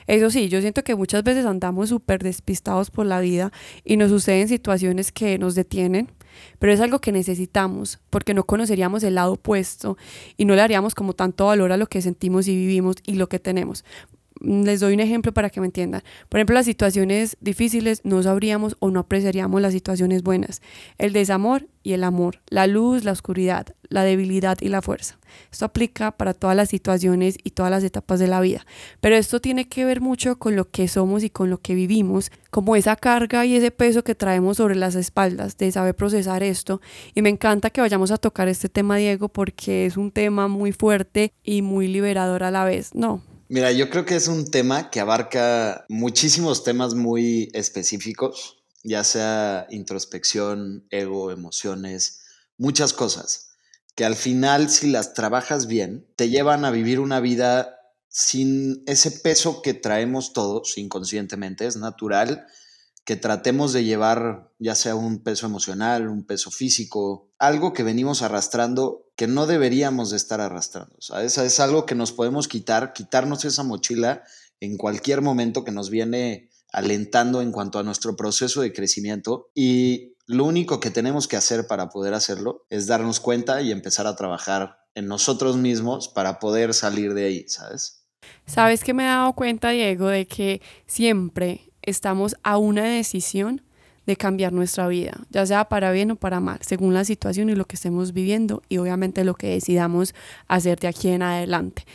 Eso 0.07 0.29
sí, 0.29 0.49
yo 0.49 0.61
siento 0.61 0.83
que 0.83 0.95
muchas 0.95 1.23
veces 1.23 1.45
andamos 1.45 1.89
súper 1.89 2.23
despistados 2.23 2.91
por 2.91 3.05
la 3.05 3.19
vida 3.19 3.51
y 3.83 3.97
nos 3.97 4.09
suceden 4.09 4.47
situaciones 4.47 5.11
que 5.11 5.37
nos 5.37 5.55
detienen, 5.55 6.11
pero 6.59 6.73
es 6.73 6.81
algo 6.81 6.99
que 6.99 7.11
necesitamos 7.11 7.99
porque 8.09 8.33
no 8.33 8.43
conoceríamos 8.45 9.03
el 9.03 9.15
lado 9.15 9.33
opuesto 9.33 9.97
y 10.37 10.45
no 10.45 10.55
le 10.55 10.61
haríamos 10.61 10.95
como 10.95 11.13
tanto 11.13 11.45
valor 11.45 11.71
a 11.71 11.77
lo 11.77 11.87
que 11.87 12.01
sentimos 12.01 12.47
y 12.47 12.55
vivimos 12.55 12.97
y 13.05 13.15
lo 13.15 13.29
que 13.29 13.39
tenemos. 13.39 13.83
Les 14.43 14.81
doy 14.81 14.93
un 14.93 14.99
ejemplo 14.99 15.33
para 15.33 15.49
que 15.49 15.61
me 15.61 15.67
entiendan. 15.67 16.03
Por 16.27 16.39
ejemplo, 16.39 16.53
las 16.53 16.65
situaciones 16.65 17.37
difíciles 17.39 18.01
no 18.03 18.21
sabríamos 18.21 18.75
o 18.79 18.91
no 18.91 18.99
apreciaríamos 18.99 19.61
las 19.61 19.71
situaciones 19.71 20.21
buenas. 20.21 20.61
El 20.97 21.13
desamor 21.13 21.67
y 21.81 21.93
el 21.93 22.03
amor, 22.03 22.41
la 22.47 22.67
luz, 22.67 23.05
la 23.05 23.13
oscuridad, 23.13 23.67
la 23.87 24.03
debilidad 24.03 24.57
y 24.59 24.67
la 24.67 24.81
fuerza. 24.81 25.17
Esto 25.49 25.63
aplica 25.63 26.11
para 26.11 26.33
todas 26.33 26.57
las 26.57 26.67
situaciones 26.67 27.37
y 27.41 27.51
todas 27.51 27.71
las 27.71 27.85
etapas 27.85 28.19
de 28.19 28.27
la 28.27 28.41
vida. 28.41 28.65
Pero 28.99 29.15
esto 29.15 29.39
tiene 29.39 29.69
que 29.69 29.85
ver 29.85 30.01
mucho 30.01 30.37
con 30.37 30.57
lo 30.57 30.69
que 30.69 30.89
somos 30.89 31.23
y 31.23 31.29
con 31.29 31.49
lo 31.49 31.59
que 31.59 31.73
vivimos, 31.73 32.29
como 32.51 32.75
esa 32.75 32.97
carga 32.97 33.45
y 33.45 33.55
ese 33.55 33.71
peso 33.71 34.03
que 34.03 34.13
traemos 34.13 34.57
sobre 34.57 34.75
las 34.75 34.95
espaldas 34.95 35.57
de 35.57 35.71
saber 35.71 35.95
procesar 35.95 36.43
esto. 36.43 36.81
Y 37.15 37.21
me 37.21 37.29
encanta 37.29 37.69
que 37.69 37.79
vayamos 37.79 38.11
a 38.11 38.17
tocar 38.17 38.49
este 38.49 38.67
tema, 38.67 38.97
Diego, 38.97 39.29
porque 39.29 39.85
es 39.85 39.95
un 39.95 40.11
tema 40.11 40.49
muy 40.49 40.73
fuerte 40.73 41.31
y 41.43 41.61
muy 41.61 41.87
liberador 41.87 42.43
a 42.43 42.51
la 42.51 42.65
vez. 42.65 42.93
No, 42.93 43.21
Mira, 43.53 43.71
yo 43.71 43.91
creo 43.91 44.03
que 44.03 44.15
es 44.15 44.27
un 44.27 44.49
tema 44.49 44.89
que 44.89 44.99
abarca 44.99 45.85
muchísimos 45.87 46.63
temas 46.63 46.95
muy 46.95 47.51
específicos, 47.53 48.63
ya 48.83 49.03
sea 49.03 49.67
introspección, 49.69 50.87
ego, 50.89 51.29
emociones, 51.29 52.23
muchas 52.57 52.93
cosas, 52.93 53.51
que 53.93 54.05
al 54.05 54.15
final 54.15 54.71
si 54.71 54.89
las 54.89 55.13
trabajas 55.13 55.67
bien, 55.67 56.07
te 56.15 56.29
llevan 56.29 56.65
a 56.65 56.71
vivir 56.71 56.99
una 56.99 57.19
vida 57.19 57.77
sin 58.07 58.81
ese 58.87 59.11
peso 59.11 59.61
que 59.61 59.75
traemos 59.75 60.33
todos 60.33 60.75
inconscientemente, 60.79 61.67
es 61.67 61.75
natural 61.75 62.47
que 63.05 63.15
tratemos 63.15 63.73
de 63.73 63.83
llevar 63.83 64.51
ya 64.59 64.75
sea 64.75 64.95
un 64.95 65.19
peso 65.23 65.45
emocional, 65.45 66.07
un 66.07 66.25
peso 66.25 66.51
físico, 66.51 67.29
algo 67.37 67.73
que 67.73 67.83
venimos 67.83 68.21
arrastrando 68.21 69.03
que 69.15 69.27
no 69.27 69.45
deberíamos 69.45 70.09
de 70.09 70.17
estar 70.17 70.41
arrastrando. 70.41 70.95
¿sabes? 70.99 71.37
Es 71.37 71.59
algo 71.59 71.85
que 71.85 71.95
nos 71.95 72.11
podemos 72.11 72.47
quitar, 72.47 72.93
quitarnos 72.93 73.45
esa 73.45 73.63
mochila 73.63 74.23
en 74.59 74.77
cualquier 74.77 75.21
momento 75.21 75.63
que 75.65 75.71
nos 75.71 75.89
viene 75.89 76.49
alentando 76.71 77.41
en 77.41 77.51
cuanto 77.51 77.77
a 77.77 77.83
nuestro 77.83 78.15
proceso 78.15 78.61
de 78.61 78.73
crecimiento 78.73 79.51
y 79.53 80.15
lo 80.25 80.45
único 80.45 80.79
que 80.79 80.89
tenemos 80.89 81.27
que 81.27 81.35
hacer 81.35 81.67
para 81.67 81.89
poder 81.89 82.13
hacerlo 82.13 82.65
es 82.69 82.87
darnos 82.87 83.19
cuenta 83.19 83.61
y 83.61 83.71
empezar 83.71 84.07
a 84.07 84.15
trabajar 84.15 84.77
en 84.95 85.07
nosotros 85.07 85.57
mismos 85.57 86.07
para 86.07 86.39
poder 86.39 86.73
salir 86.73 87.13
de 87.13 87.25
ahí, 87.25 87.45
¿sabes? 87.47 88.05
Sabes 88.45 88.83
que 88.83 88.93
me 88.93 89.03
he 89.03 89.07
dado 89.07 89.33
cuenta, 89.33 89.69
Diego, 89.69 90.07
de 90.07 90.25
que 90.25 90.61
siempre 90.87 91.72
estamos 91.83 92.35
a 92.43 92.57
una 92.57 92.83
decisión 92.83 93.61
de 94.05 94.17
cambiar 94.17 94.51
nuestra 94.51 94.87
vida, 94.87 95.21
ya 95.29 95.45
sea 95.45 95.65
para 95.69 95.91
bien 95.91 96.11
o 96.11 96.15
para 96.15 96.39
mal, 96.39 96.59
según 96.61 96.93
la 96.93 97.05
situación 97.05 97.49
y 97.49 97.55
lo 97.55 97.65
que 97.65 97.75
estemos 97.75 98.11
viviendo 98.11 98.61
y 98.67 98.77
obviamente 98.77 99.23
lo 99.23 99.35
que 99.35 99.47
decidamos 99.47 100.13
hacer 100.47 100.79
de 100.79 100.87
aquí 100.87 101.09
en 101.09 101.21
adelante. 101.21 101.85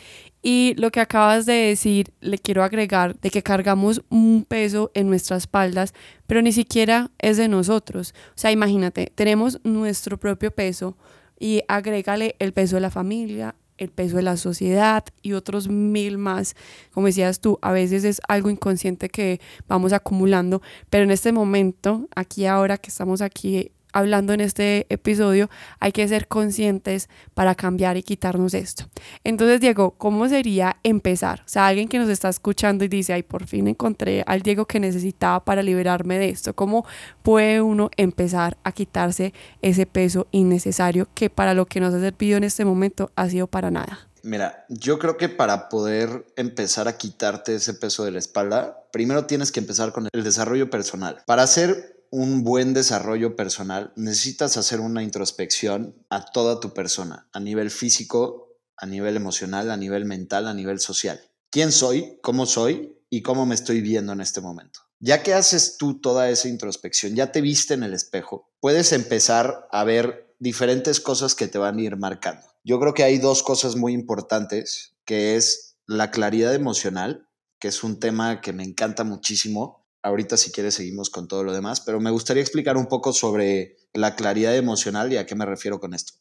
Y 0.41 0.73
lo 0.77 0.89
que 0.89 1.01
acabas 1.01 1.45
de 1.45 1.53
decir, 1.53 2.13
le 2.21 2.37
quiero 2.37 2.63
agregar 2.63 3.19
de 3.19 3.29
que 3.29 3.43
cargamos 3.43 4.01
un 4.09 4.45
peso 4.47 4.89
en 4.93 5.09
nuestras 5.09 5.43
espaldas, 5.43 5.93
pero 6.27 6.41
ni 6.41 6.53
siquiera 6.53 7.11
es 7.19 7.35
de 7.35 7.49
nosotros. 7.49 8.13
O 8.29 8.37
sea, 8.37 8.51
imagínate, 8.51 9.11
tenemos 9.13 9.59
nuestro 9.63 10.17
propio 10.17 10.51
peso 10.51 10.97
y 11.37 11.61
agrégale 11.67 12.35
el 12.39 12.53
peso 12.53 12.77
de 12.77 12.81
la 12.81 12.89
familia, 12.89 13.55
el 13.79 13.89
peso 13.89 14.17
de 14.17 14.23
la 14.23 14.37
sociedad 14.37 15.03
y 15.21 15.33
otros 15.33 15.67
mil 15.69 16.17
más. 16.17 16.55
Como 16.93 17.07
decías 17.07 17.39
tú, 17.39 17.57
a 17.61 17.71
veces 17.71 18.03
es 18.03 18.21
algo 18.27 18.49
inconsciente 18.49 19.09
que 19.09 19.39
vamos 19.67 19.93
acumulando, 19.93 20.61
pero 20.89 21.03
en 21.03 21.11
este 21.11 21.31
momento, 21.31 22.07
aquí 22.15 22.45
ahora 22.45 22.77
que 22.77 22.89
estamos 22.89 23.21
aquí 23.21 23.71
hablando 23.93 24.33
en 24.33 24.41
este 24.41 24.85
episodio, 24.89 25.49
hay 25.79 25.91
que 25.91 26.07
ser 26.07 26.27
conscientes 26.27 27.09
para 27.33 27.55
cambiar 27.55 27.97
y 27.97 28.03
quitarnos 28.03 28.53
esto. 28.53 28.85
Entonces, 29.23 29.61
Diego, 29.61 29.91
¿cómo 29.97 30.27
sería 30.29 30.77
empezar? 30.83 31.41
O 31.41 31.49
sea, 31.49 31.67
alguien 31.67 31.87
que 31.87 31.99
nos 31.99 32.09
está 32.09 32.29
escuchando 32.29 32.83
y 32.83 32.87
dice, 32.87 33.13
ay, 33.13 33.23
por 33.23 33.45
fin 33.47 33.67
encontré 33.67 34.23
al 34.25 34.41
Diego 34.41 34.65
que 34.65 34.79
necesitaba 34.79 35.43
para 35.43 35.63
liberarme 35.63 36.19
de 36.19 36.29
esto. 36.29 36.55
¿Cómo 36.55 36.85
puede 37.23 37.61
uno 37.61 37.89
empezar 37.97 38.57
a 38.63 38.71
quitarse 38.71 39.33
ese 39.61 39.85
peso 39.85 40.27
innecesario 40.31 41.07
que 41.13 41.29
para 41.29 41.53
lo 41.53 41.65
que 41.65 41.79
nos 41.79 41.93
ha 41.93 41.99
servido 41.99 42.37
en 42.37 42.43
este 42.43 42.65
momento 42.65 43.11
ha 43.15 43.29
sido 43.29 43.47
para 43.47 43.71
nada? 43.71 44.09
Mira, 44.21 44.65
yo 44.69 44.99
creo 44.99 45.17
que 45.17 45.29
para 45.29 45.69
poder 45.69 46.25
empezar 46.35 46.87
a 46.87 46.97
quitarte 46.97 47.55
ese 47.55 47.73
peso 47.73 48.03
de 48.03 48.11
la 48.11 48.19
espalda, 48.19 48.83
primero 48.91 49.25
tienes 49.25 49.51
que 49.51 49.59
empezar 49.59 49.93
con 49.93 50.07
el 50.11 50.23
desarrollo 50.23 50.69
personal. 50.69 51.21
Para 51.25 51.43
hacer 51.43 51.98
un 52.11 52.43
buen 52.43 52.73
desarrollo 52.73 53.35
personal, 53.35 53.93
necesitas 53.95 54.57
hacer 54.57 54.79
una 54.79 55.03
introspección 55.03 55.95
a 56.09 56.25
toda 56.25 56.59
tu 56.59 56.73
persona, 56.73 57.29
a 57.33 57.39
nivel 57.39 57.71
físico, 57.71 58.57
a 58.77 58.85
nivel 58.85 59.15
emocional, 59.15 59.71
a 59.71 59.77
nivel 59.77 60.05
mental, 60.05 60.47
a 60.47 60.53
nivel 60.53 60.79
social. 60.79 61.21
¿Quién 61.51 61.71
soy? 61.71 62.19
¿Cómo 62.21 62.45
soy? 62.45 62.97
¿Y 63.09 63.21
cómo 63.21 63.45
me 63.45 63.55
estoy 63.55 63.81
viendo 63.81 64.13
en 64.13 64.21
este 64.21 64.41
momento? 64.41 64.81
Ya 64.99 65.23
que 65.23 65.33
haces 65.33 65.77
tú 65.77 65.99
toda 65.99 66.29
esa 66.29 66.47
introspección, 66.47 67.15
ya 67.15 67.31
te 67.31 67.41
viste 67.41 67.73
en 67.73 67.83
el 67.83 67.93
espejo, 67.93 68.51
puedes 68.59 68.91
empezar 68.91 69.67
a 69.71 69.83
ver 69.83 70.35
diferentes 70.39 70.99
cosas 70.99 71.35
que 71.35 71.47
te 71.47 71.57
van 71.57 71.77
a 71.77 71.81
ir 71.81 71.97
marcando. 71.97 72.45
Yo 72.63 72.79
creo 72.79 72.93
que 72.93 73.03
hay 73.03 73.17
dos 73.17 73.41
cosas 73.41 73.75
muy 73.75 73.93
importantes, 73.93 74.95
que 75.05 75.35
es 75.35 75.77
la 75.85 76.11
claridad 76.11 76.53
emocional, 76.53 77.27
que 77.59 77.69
es 77.69 77.83
un 77.83 77.99
tema 77.99 78.41
que 78.41 78.53
me 78.53 78.63
encanta 78.63 79.03
muchísimo. 79.03 79.78
Ahorita 80.01 80.37
si 80.37 80.51
quieres 80.51 80.75
seguimos 80.75 81.09
con 81.09 81.27
todo 81.27 81.43
lo 81.43 81.53
demás, 81.53 81.81
pero 81.81 81.99
me 81.99 82.11
gustaría 82.11 82.41
explicar 82.43 82.77
un 82.77 82.87
poco 82.87 83.13
sobre 83.13 83.77
la 83.93 84.15
claridad 84.15 84.55
emocional 84.55 85.11
y 85.11 85.17
a 85.17 85.25
qué 85.25 85.35
me 85.35 85.45
refiero 85.45 85.79
con 85.79 85.93
esto. 85.93 86.13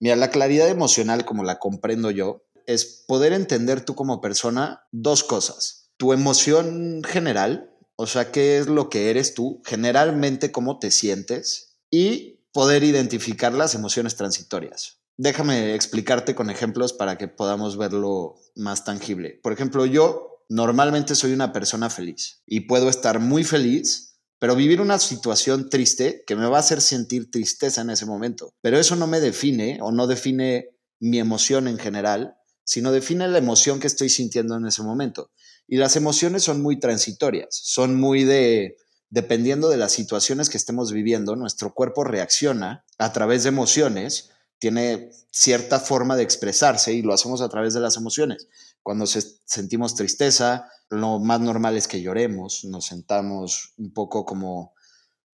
Mira, 0.00 0.16
la 0.16 0.30
claridad 0.30 0.68
emocional, 0.68 1.24
como 1.24 1.44
la 1.44 1.58
comprendo 1.58 2.10
yo, 2.10 2.44
es 2.66 3.04
poder 3.06 3.32
entender 3.32 3.84
tú 3.84 3.94
como 3.94 4.20
persona 4.20 4.86
dos 4.90 5.22
cosas. 5.22 5.90
Tu 5.96 6.12
emoción 6.12 7.02
general, 7.04 7.70
o 7.96 8.06
sea, 8.06 8.32
qué 8.32 8.58
es 8.58 8.66
lo 8.66 8.90
que 8.90 9.10
eres 9.10 9.34
tú, 9.34 9.62
generalmente 9.64 10.50
cómo 10.50 10.78
te 10.78 10.90
sientes 10.90 11.76
y 11.90 12.40
poder 12.52 12.82
identificar 12.82 13.52
las 13.52 13.74
emociones 13.74 14.16
transitorias. 14.16 14.98
Déjame 15.16 15.74
explicarte 15.74 16.34
con 16.34 16.50
ejemplos 16.50 16.92
para 16.92 17.16
que 17.16 17.28
podamos 17.28 17.76
verlo 17.76 18.34
más 18.56 18.84
tangible. 18.84 19.38
Por 19.42 19.52
ejemplo, 19.52 19.86
yo 19.86 20.33
normalmente 20.48 21.14
soy 21.14 21.32
una 21.32 21.52
persona 21.52 21.90
feliz 21.90 22.42
y 22.46 22.60
puedo 22.60 22.88
estar 22.88 23.20
muy 23.20 23.44
feliz, 23.44 24.18
pero 24.38 24.56
vivir 24.56 24.80
una 24.80 24.98
situación 24.98 25.70
triste 25.70 26.24
que 26.26 26.36
me 26.36 26.46
va 26.46 26.58
a 26.58 26.60
hacer 26.60 26.80
sentir 26.80 27.30
tristeza 27.30 27.80
en 27.80 27.90
ese 27.90 28.06
momento. 28.06 28.54
Pero 28.60 28.78
eso 28.78 28.96
no 28.96 29.06
me 29.06 29.20
define 29.20 29.78
o 29.80 29.92
no 29.92 30.06
define 30.06 30.70
mi 31.00 31.18
emoción 31.18 31.68
en 31.68 31.78
general, 31.78 32.36
sino 32.64 32.92
define 32.92 33.28
la 33.28 33.38
emoción 33.38 33.80
que 33.80 33.86
estoy 33.86 34.08
sintiendo 34.08 34.56
en 34.56 34.66
ese 34.66 34.82
momento. 34.82 35.30
Y 35.66 35.76
las 35.76 35.96
emociones 35.96 36.42
son 36.42 36.62
muy 36.62 36.78
transitorias, 36.78 37.48
son 37.62 37.98
muy 37.98 38.24
de, 38.24 38.76
dependiendo 39.10 39.68
de 39.68 39.76
las 39.76 39.92
situaciones 39.92 40.50
que 40.50 40.56
estemos 40.56 40.92
viviendo, 40.92 41.36
nuestro 41.36 41.72
cuerpo 41.72 42.04
reacciona 42.04 42.84
a 42.98 43.12
través 43.12 43.44
de 43.44 43.50
emociones, 43.50 44.30
tiene 44.64 45.10
cierta 45.30 45.78
forma 45.78 46.16
de 46.16 46.22
expresarse 46.22 46.94
y 46.94 47.02
lo 47.02 47.12
hacemos 47.12 47.42
a 47.42 47.50
través 47.50 47.74
de 47.74 47.80
las 47.80 47.98
emociones. 47.98 48.48
Cuando 48.82 49.04
sentimos 49.04 49.94
tristeza, 49.94 50.70
lo 50.88 51.18
más 51.18 51.42
normal 51.42 51.76
es 51.76 51.86
que 51.86 52.00
lloremos, 52.00 52.64
nos 52.64 52.86
sentamos 52.86 53.74
un 53.76 53.92
poco 53.92 54.24
como 54.24 54.72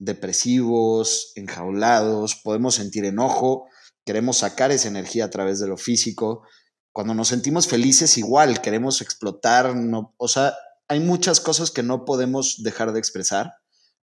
depresivos, 0.01 1.31
enjaulados, 1.37 2.35
podemos 2.43 2.75
sentir 2.75 3.05
enojo, 3.05 3.69
queremos 4.05 4.39
sacar 4.39 4.73
esa 4.73 4.89
energía 4.89 5.27
a 5.27 5.31
través 5.31 5.61
de 5.61 5.69
lo 5.69 5.77
físico, 5.77 6.43
cuando 6.91 7.15
nos 7.15 7.29
sentimos 7.29 7.69
felices 7.69 8.19
igual, 8.19 8.61
queremos 8.61 9.01
explotar, 9.01 9.73
o 10.17 10.27
sea, 10.27 10.55
hay 10.89 10.99
muchas 10.99 11.39
cosas 11.39 11.71
que 11.71 11.85
no 11.85 12.05
podemos 12.05 12.65
dejar 12.65 12.93
de 12.93 12.99
expresar, 12.99 13.55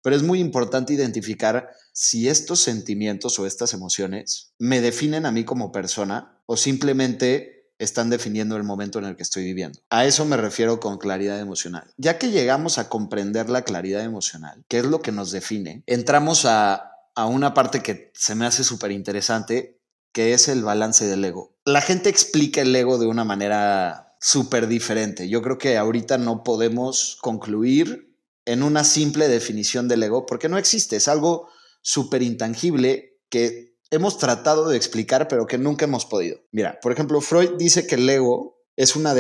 pero 0.08 0.16
es 0.16 0.24
muy 0.24 0.40
importante 0.40 0.94
identificar 0.94 1.70
si 1.92 2.30
estos 2.30 2.62
sentimientos 2.62 3.38
o 3.40 3.46
estas 3.46 3.74
emociones 3.74 4.54
me 4.58 4.80
definen 4.80 5.26
a 5.26 5.34
mí 5.34 5.44
como 5.44 5.74
persona 5.74 6.40
o 6.46 6.56
simplemente 6.56 7.74
están 7.78 8.10
definiendo 8.10 8.56
el 8.56 8.64
momento 8.64 9.00
en 9.00 9.06
el 9.06 9.18
que 9.18 9.24
estoy 9.24 9.44
viviendo. 9.44 9.82
A 9.90 10.06
eso 10.06 10.24
me 10.24 10.38
refiero 10.38 10.80
con 10.80 10.98
claridad 10.98 11.42
emocional. 11.42 11.92
Ya 11.98 12.18
que 12.18 12.32
llegamos 12.32 12.78
a 12.78 12.88
comprender 12.88 13.50
la 13.50 13.64
claridad 13.64 14.02
emocional, 14.02 14.64
qué 14.70 14.78
es 14.78 14.86
lo 14.86 15.02
que 15.02 15.12
nos 15.12 15.32
define, 15.32 15.84
entramos 15.88 16.46
a, 16.46 16.90
a 17.14 17.26
una 17.26 17.54
parte 17.54 17.84
que 17.84 18.14
se 18.14 18.34
me 18.34 18.46
hace 18.46 18.64
súper 18.64 18.92
interesante 18.92 19.82
que 20.14 20.32
es 20.32 20.48
el 20.48 20.64
balance 20.64 21.06
del 21.06 21.26
ego. 21.26 21.58
La 21.66 21.82
gente 21.82 22.08
explica 22.08 22.62
el 22.62 22.74
ego 22.74 22.98
de 22.98 23.08
una 23.08 23.26
manera 23.26 24.16
súper 24.22 24.68
diferente. 24.70 25.28
Yo 25.28 25.42
creo 25.42 25.58
que 25.58 25.78
ahorita 25.78 26.18
no 26.18 26.46
podemos 26.46 27.18
concluir 27.20 28.07
en 28.48 28.64
una 28.64 28.86
simple 28.86 29.28
definición 29.28 29.88
del 29.88 30.04
ego 30.04 30.26
porque 30.26 30.48
no 30.50 30.58
existe. 30.58 30.96
Es 30.96 31.08
algo 31.08 31.50
súper 31.82 32.22
intangible 32.22 33.20
que 33.30 33.78
hemos 33.92 34.18
tratado 34.18 34.70
de 34.70 34.78
explicar 34.78 35.28
pero 35.28 35.46
que 35.46 35.58
nunca 35.58 35.86
hemos 35.86 36.06
podido. 36.06 36.40
Mira, 36.52 36.80
por 36.82 36.94
ejemplo, 36.94 37.20
Freud 37.20 37.52
dice 37.60 37.86
que 37.86 37.96
el 37.96 38.10
ego 38.10 38.64
es 38.78 38.96
una, 38.96 39.14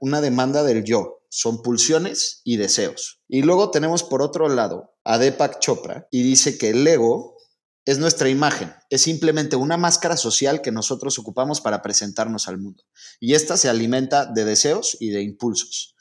una 0.00 0.20
demanda 0.20 0.64
del 0.64 0.82
yo. 0.82 1.20
Son 1.28 1.62
pulsiones 1.62 2.40
y 2.44 2.56
deseos. 2.56 3.22
Y 3.28 3.42
luego 3.42 3.70
tenemos 3.70 4.02
por 4.02 4.20
otro 4.20 4.48
lado 4.48 4.96
a 5.04 5.16
Deepak 5.16 5.60
Chopra 5.60 6.08
y 6.10 6.24
dice 6.24 6.58
que 6.58 6.70
el 6.70 6.86
ego 6.86 7.36
es 7.84 7.98
nuestra 7.98 8.28
imagen, 8.28 8.72
es 8.90 9.02
simplemente 9.02 9.56
una 9.56 9.76
máscara 9.76 10.16
social 10.16 10.60
que 10.60 10.70
nosotros 10.70 11.18
ocupamos 11.18 11.60
para 11.60 11.82
presentarnos 11.82 12.48
al 12.48 12.58
mundo. 12.58 12.84
Y 13.18 13.34
esta 13.34 13.56
se 13.56 13.68
alimenta 13.68 14.26
de 14.26 14.44
deseos 14.44 14.96
y 15.00 15.10
de 15.10 15.22
impulsos. 15.22 15.96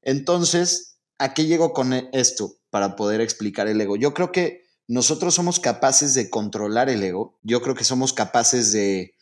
Entonces, 0.00 0.97
¿a 1.18 1.34
qué 1.34 1.46
llego 1.46 1.72
con 1.72 1.92
e-, 1.92 2.08
esto 2.12 2.54
para 2.70 2.96
poder 2.96 3.20
explicar 3.20 3.68
el 3.68 3.80
ego? 3.80 3.96
Yo 3.96 4.14
creo 4.14 4.32
que 4.32 4.62
nosotros 4.86 5.34
somos 5.34 5.60
capaces 5.60 6.14
de 6.14 6.30
controlar 6.30 6.88
el 6.88 7.02
ego, 7.02 7.38
yo 7.42 7.60
creo 7.60 7.74
que 7.74 7.84
somos 7.84 8.12
capaces 8.12 8.72
de, 8.72 9.14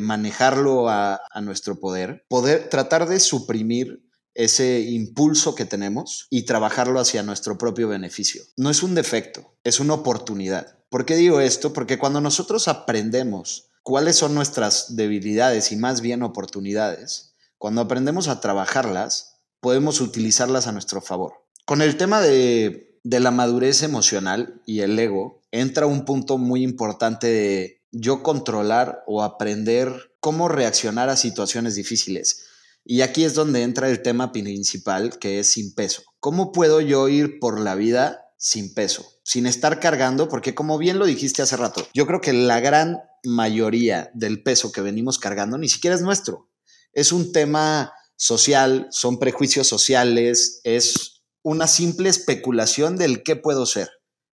manejarlo 0.00 0.88
a, 0.88 1.20
a 1.30 1.40
nuestro 1.40 1.78
poder, 1.78 2.24
poder 2.28 2.68
tratar 2.68 3.08
de 3.08 3.20
suprimir 3.20 4.02
ese 4.34 4.80
impulso 4.80 5.54
que 5.54 5.64
tenemos 5.64 6.26
y 6.30 6.42
trabajarlo 6.42 6.98
hacia 7.00 7.22
nuestro 7.22 7.56
propio 7.56 7.88
beneficio. 7.88 8.42
No 8.56 8.70
es 8.70 8.82
un 8.82 8.94
defecto, 8.94 9.56
es 9.62 9.80
una 9.80 9.94
oportunidad. 9.94 10.78
¿Por 10.88 11.06
qué 11.06 11.16
digo 11.16 11.40
esto? 11.40 11.72
Porque 11.72 11.98
cuando 11.98 12.20
nosotros 12.20 12.66
aprendemos 12.68 13.70
cuáles 13.82 14.16
son 14.16 14.34
nuestras 14.34 14.96
debilidades 14.96 15.70
y 15.70 15.76
más 15.76 16.00
bien 16.00 16.22
oportunidades, 16.22 17.34
cuando 17.58 17.80
aprendemos 17.80 18.28
a 18.28 18.40
trabajarlas, 18.40 19.40
podemos 19.60 20.00
utilizarlas 20.00 20.66
a 20.66 20.72
nuestro 20.72 21.00
favor. 21.00 21.43
Con 21.64 21.82
el 21.82 21.96
tema 21.96 22.20
de, 22.20 22.98
de 23.04 23.20
la 23.20 23.30
madurez 23.30 23.82
emocional 23.82 24.60
y 24.66 24.80
el 24.80 24.98
ego, 24.98 25.42
entra 25.50 25.86
un 25.86 26.04
punto 26.04 26.38
muy 26.38 26.62
importante 26.62 27.26
de 27.26 27.82
yo 27.90 28.22
controlar 28.22 29.02
o 29.06 29.22
aprender 29.22 30.14
cómo 30.20 30.48
reaccionar 30.48 31.08
a 31.08 31.16
situaciones 31.16 31.74
difíciles. 31.74 32.46
Y 32.84 33.00
aquí 33.00 33.24
es 33.24 33.34
donde 33.34 33.62
entra 33.62 33.88
el 33.88 34.02
tema 34.02 34.32
principal, 34.32 35.18
que 35.18 35.38
es 35.38 35.52
sin 35.52 35.74
peso. 35.74 36.02
¿Cómo 36.20 36.52
puedo 36.52 36.80
yo 36.80 37.08
ir 37.08 37.38
por 37.38 37.58
la 37.60 37.74
vida 37.74 38.24
sin 38.36 38.74
peso, 38.74 39.06
sin 39.22 39.46
estar 39.46 39.80
cargando, 39.80 40.28
porque 40.28 40.54
como 40.54 40.76
bien 40.76 40.98
lo 40.98 41.06
dijiste 41.06 41.40
hace 41.40 41.56
rato, 41.56 41.88
yo 41.94 42.06
creo 42.06 42.20
que 42.20 42.34
la 42.34 42.60
gran 42.60 43.00
mayoría 43.24 44.10
del 44.12 44.42
peso 44.42 44.70
que 44.70 44.82
venimos 44.82 45.18
cargando 45.18 45.56
ni 45.56 45.68
siquiera 45.70 45.96
es 45.96 46.02
nuestro. 46.02 46.50
Es 46.92 47.10
un 47.10 47.32
tema 47.32 47.94
social, 48.16 48.86
son 48.90 49.18
prejuicios 49.18 49.66
sociales, 49.66 50.60
es 50.62 51.13
una 51.44 51.68
simple 51.68 52.08
especulación 52.08 52.96
del 52.96 53.22
qué 53.22 53.36
puedo 53.36 53.66
ser, 53.66 53.88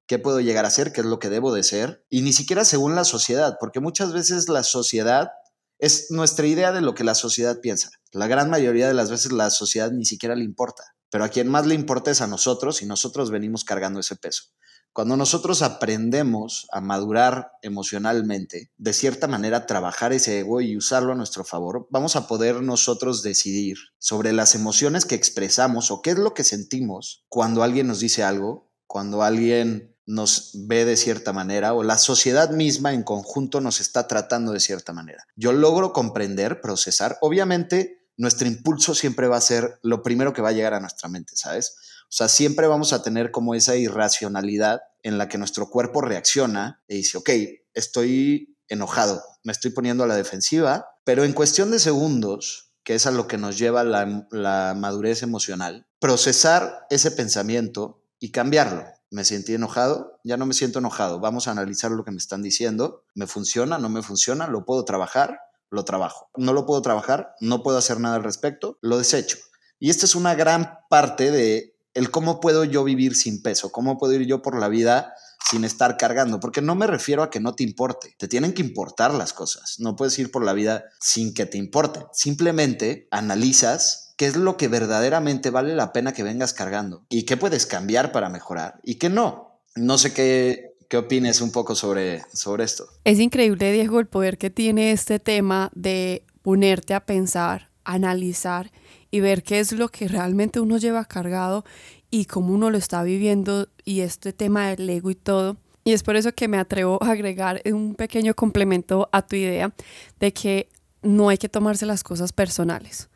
qué 0.08 0.18
puedo 0.18 0.40
llegar 0.40 0.66
a 0.66 0.72
ser, 0.72 0.92
qué 0.92 1.02
es 1.02 1.08
lo 1.08 1.20
que 1.20 1.30
debo 1.30 1.54
de 1.54 1.62
ser, 1.62 2.04
y 2.10 2.24
ni 2.24 2.34
siquiera 2.34 2.66
según 2.66 2.96
la 2.96 3.04
sociedad, 3.04 3.58
porque 3.60 3.80
muchas 3.80 4.12
veces 4.12 4.50
la 4.50 4.64
sociedad 4.64 5.30
es 5.78 6.08
nuestra 6.10 6.48
idea 6.48 6.72
de 6.72 6.82
lo 6.82 6.96
que 6.96 7.04
la 7.04 7.14
sociedad 7.14 7.60
piensa. 7.62 7.92
La 8.12 8.26
gran 8.26 8.50
mayoría 8.50 8.88
de 8.88 8.96
las 8.96 9.12
veces 9.12 9.32
la 9.32 9.52
sociedad 9.52 9.92
ni 9.92 10.06
siquiera 10.06 10.36
le 10.36 10.44
importa 10.44 10.84
pero 11.12 11.26
a 11.26 11.30
quien 11.30 11.50
más 11.50 11.68
le 11.68 11.76
importa 11.76 12.10
es 12.10 12.22
a 12.22 12.28
nosotros 12.28 12.82
y 12.82 12.86
nosotros 12.86 13.30
venimos 13.30 13.64
cargando 13.66 14.00
ese 14.00 14.16
peso. 14.16 14.46
Cuando 14.94 15.16
nosotros 15.16 15.62
aprendemos 15.62 16.68
a 16.72 16.82
madurar 16.82 17.54
emocionalmente, 17.62 18.72
de 18.78 18.94
cierta 18.94 19.28
manera 19.28 19.66
trabajar 19.66 20.12
ese 20.12 20.40
ego 20.40 20.60
y 20.60 20.76
usarlo 20.76 21.14
a 21.14 21.16
nuestro 21.16 21.46
favor, 21.46 21.88
vamos 21.90 22.18
a 22.18 22.28
poder 22.28 22.62
nosotros 22.62 23.24
decidir 23.24 23.78
sobre 24.00 24.34
las 24.34 24.54
emociones 24.54 25.06
que 25.06 25.16
expresamos 25.16 25.92
o 25.92 26.02
qué 26.02 26.12
es 26.12 26.18
lo 26.18 26.34
que 26.34 26.44
sentimos 26.44 27.24
cuando 27.30 27.64
alguien 27.64 27.88
nos 27.88 28.00
dice 28.02 28.24
algo, 28.24 28.70
cuando 28.86 29.24
alguien 29.24 29.96
nos 30.06 30.52
ve 30.68 30.84
de 30.84 30.98
cierta 30.98 31.32
manera 31.32 31.74
o 31.74 31.84
la 31.84 31.98
sociedad 31.98 32.50
misma 32.50 32.94
en 32.94 33.04
conjunto 33.04 33.62
nos 33.62 33.80
está 33.80 34.08
tratando 34.08 34.52
de 34.52 34.60
cierta 34.60 34.92
manera. 34.92 35.26
Yo 35.38 35.54
logro 35.54 35.94
comprender, 35.94 36.60
procesar, 36.60 37.18
obviamente 37.22 38.02
nuestro 38.18 38.48
impulso 38.48 38.94
siempre 38.94 39.28
va 39.28 39.38
a 39.38 39.42
ser 39.42 39.80
lo 39.84 40.04
primero 40.04 40.34
que 40.34 40.42
va 40.42 40.50
a 40.50 40.54
llegar 40.54 40.74
a 40.74 40.80
nuestra 40.80 41.08
mente, 41.08 41.36
¿sabes? 41.36 41.76
O 42.12 42.14
sea, 42.14 42.28
siempre 42.28 42.68
vamos 42.68 42.92
a 42.92 43.04
tener 43.04 43.32
como 43.32 43.56
esa 43.56 43.78
irracionalidad 43.78 44.82
en 45.02 45.18
la 45.18 45.30
que 45.30 45.38
nuestro 45.38 45.70
cuerpo 45.70 46.02
reacciona 46.02 46.84
y 46.88 46.98
dice, 46.98 47.18
ok, 47.18 47.30
estoy 47.74 48.58
enojado, 48.68 49.24
me 49.44 49.54
estoy 49.54 49.72
poniendo 49.72 50.04
a 50.04 50.08
la 50.08 50.16
defensiva, 50.16 50.88
pero 51.06 51.24
en 51.24 51.32
cuestión 51.32 51.72
de 51.72 51.80
segundos, 51.80 52.74
que 52.84 52.96
es 52.96 53.06
a 53.06 53.12
lo 53.12 53.28
que 53.28 53.38
nos 53.38 53.58
lleva 53.58 53.84
la, 53.84 54.28
la 54.32 54.76
madurez 54.78 55.24
emocional, 55.24 55.88
procesar 56.00 56.86
ese 56.90 57.12
pensamiento 57.12 58.04
y 58.20 58.32
cambiarlo. 58.32 58.86
Me 59.10 59.26
sentí 59.26 59.54
enojado, 59.54 60.20
ya 60.24 60.38
no 60.38 60.46
me 60.46 60.54
siento 60.54 60.80
enojado. 60.80 61.20
Vamos 61.20 61.48
a 61.48 61.52
analizar 61.52 61.92
lo 61.92 62.06
que 62.06 62.12
me 62.12 62.18
están 62.18 62.42
diciendo. 62.42 63.04
¿Me 63.14 63.28
funciona? 63.28 63.78
¿No 63.78 63.90
me 63.90 64.02
funciona? 64.02 64.48
¿Lo 64.48 64.64
puedo 64.64 64.86
trabajar? 64.86 65.40
lo 65.72 65.86
trabajo. 65.86 66.30
No 66.36 66.54
lo 66.54 66.66
puedo 66.66 66.82
trabajar, 66.82 67.34
no 67.40 67.64
puedo 67.64 67.78
hacer 67.78 68.00
nada 68.00 68.18
al 68.18 68.24
respecto, 68.24 68.78
lo 68.82 68.98
desecho. 68.98 69.38
Y 69.80 69.90
esta 69.90 70.06
es 70.06 70.14
una 70.14 70.36
gran 70.36 70.78
parte 70.90 71.32
de 71.32 71.76
el 71.94 72.12
cómo 72.12 72.40
puedo 72.40 72.64
yo 72.64 72.84
vivir 72.84 73.16
sin 73.16 73.42
peso, 73.42 73.72
cómo 73.72 73.98
puedo 73.98 74.14
ir 74.14 74.26
yo 74.26 74.42
por 74.42 74.60
la 74.60 74.70
vida 74.70 75.14
sin 75.50 75.64
estar 75.66 75.98
cargando, 75.98 76.40
porque 76.40 76.62
no 76.62 76.76
me 76.76 76.88
refiero 76.88 77.24
a 77.24 77.30
que 77.30 77.40
no 77.40 77.56
te 77.56 77.64
importe, 77.64 78.16
te 78.18 78.28
tienen 78.28 78.54
que 78.54 78.62
importar 78.62 79.14
las 79.14 79.34
cosas, 79.34 79.78
no 79.80 79.96
puedes 79.96 80.18
ir 80.20 80.32
por 80.32 80.46
la 80.46 80.54
vida 80.54 80.86
sin 81.00 81.34
que 81.34 81.46
te 81.46 81.58
importe, 81.58 82.02
simplemente 82.14 83.08
analizas 83.12 84.14
qué 84.18 84.28
es 84.28 84.36
lo 84.36 84.56
que 84.56 84.68
verdaderamente 84.68 85.50
vale 85.50 85.76
la 85.76 85.92
pena 85.92 86.14
que 86.14 86.24
vengas 86.24 86.54
cargando 86.54 87.04
y 87.10 87.24
qué 87.24 87.38
puedes 87.38 87.66
cambiar 87.66 88.12
para 88.12 88.30
mejorar 88.30 88.80
y 88.84 88.96
qué 88.96 89.10
no. 89.10 89.60
No 89.76 89.98
sé 89.98 90.14
qué, 90.14 90.76
qué 90.90 90.98
opines 90.98 91.40
un 91.40 91.52
poco 91.52 91.76
sobre, 91.76 92.22
sobre 92.34 92.66
esto. 92.66 92.86
Es 93.06 93.20
increíble, 93.20 93.72
Diego, 93.72 94.00
el 94.00 94.08
poder 94.08 94.38
que 94.38 94.50
tiene 94.50 94.92
este 94.92 95.20
tema 95.20 95.72
de 95.74 96.26
ponerte 96.42 96.94
a 96.94 97.06
pensar, 97.06 97.70
analizar 97.84 98.72
y 99.12 99.20
ver 99.20 99.44
qué 99.44 99.60
es 99.60 99.74
lo 99.74 99.90
que 99.90 100.08
realmente 100.08 100.60
uno 100.60 100.78
lleva 100.78 101.06
cargado 101.06 101.66
y 102.10 102.26
cómo 102.26 102.54
uno 102.54 102.70
lo 102.70 102.78
está 102.78 103.04
viviendo 103.04 103.68
y 103.86 104.02
este 104.02 104.34
tema 104.34 104.70
del 104.70 104.90
ego 104.90 105.12
y 105.12 105.16
todo. 105.16 105.58
Y 105.84 105.94
es 105.94 106.04
por 106.04 106.16
eso 106.16 106.34
que 106.34 106.48
me 106.48 106.58
atrevo 106.58 107.00
a 107.02 107.12
agregar 107.12 107.62
un 107.66 107.96
pequeño 107.96 108.34
complemento 108.34 109.10
a 109.12 109.22
tu 109.22 109.36
idea 109.36 109.74
de 110.20 110.32
que 110.32 110.70
no 111.02 111.30
hay 111.30 111.38
que 111.38 111.50
tomarse 111.50 111.86
las 111.86 112.04
cosas 112.04 112.32
personales. 112.32 113.10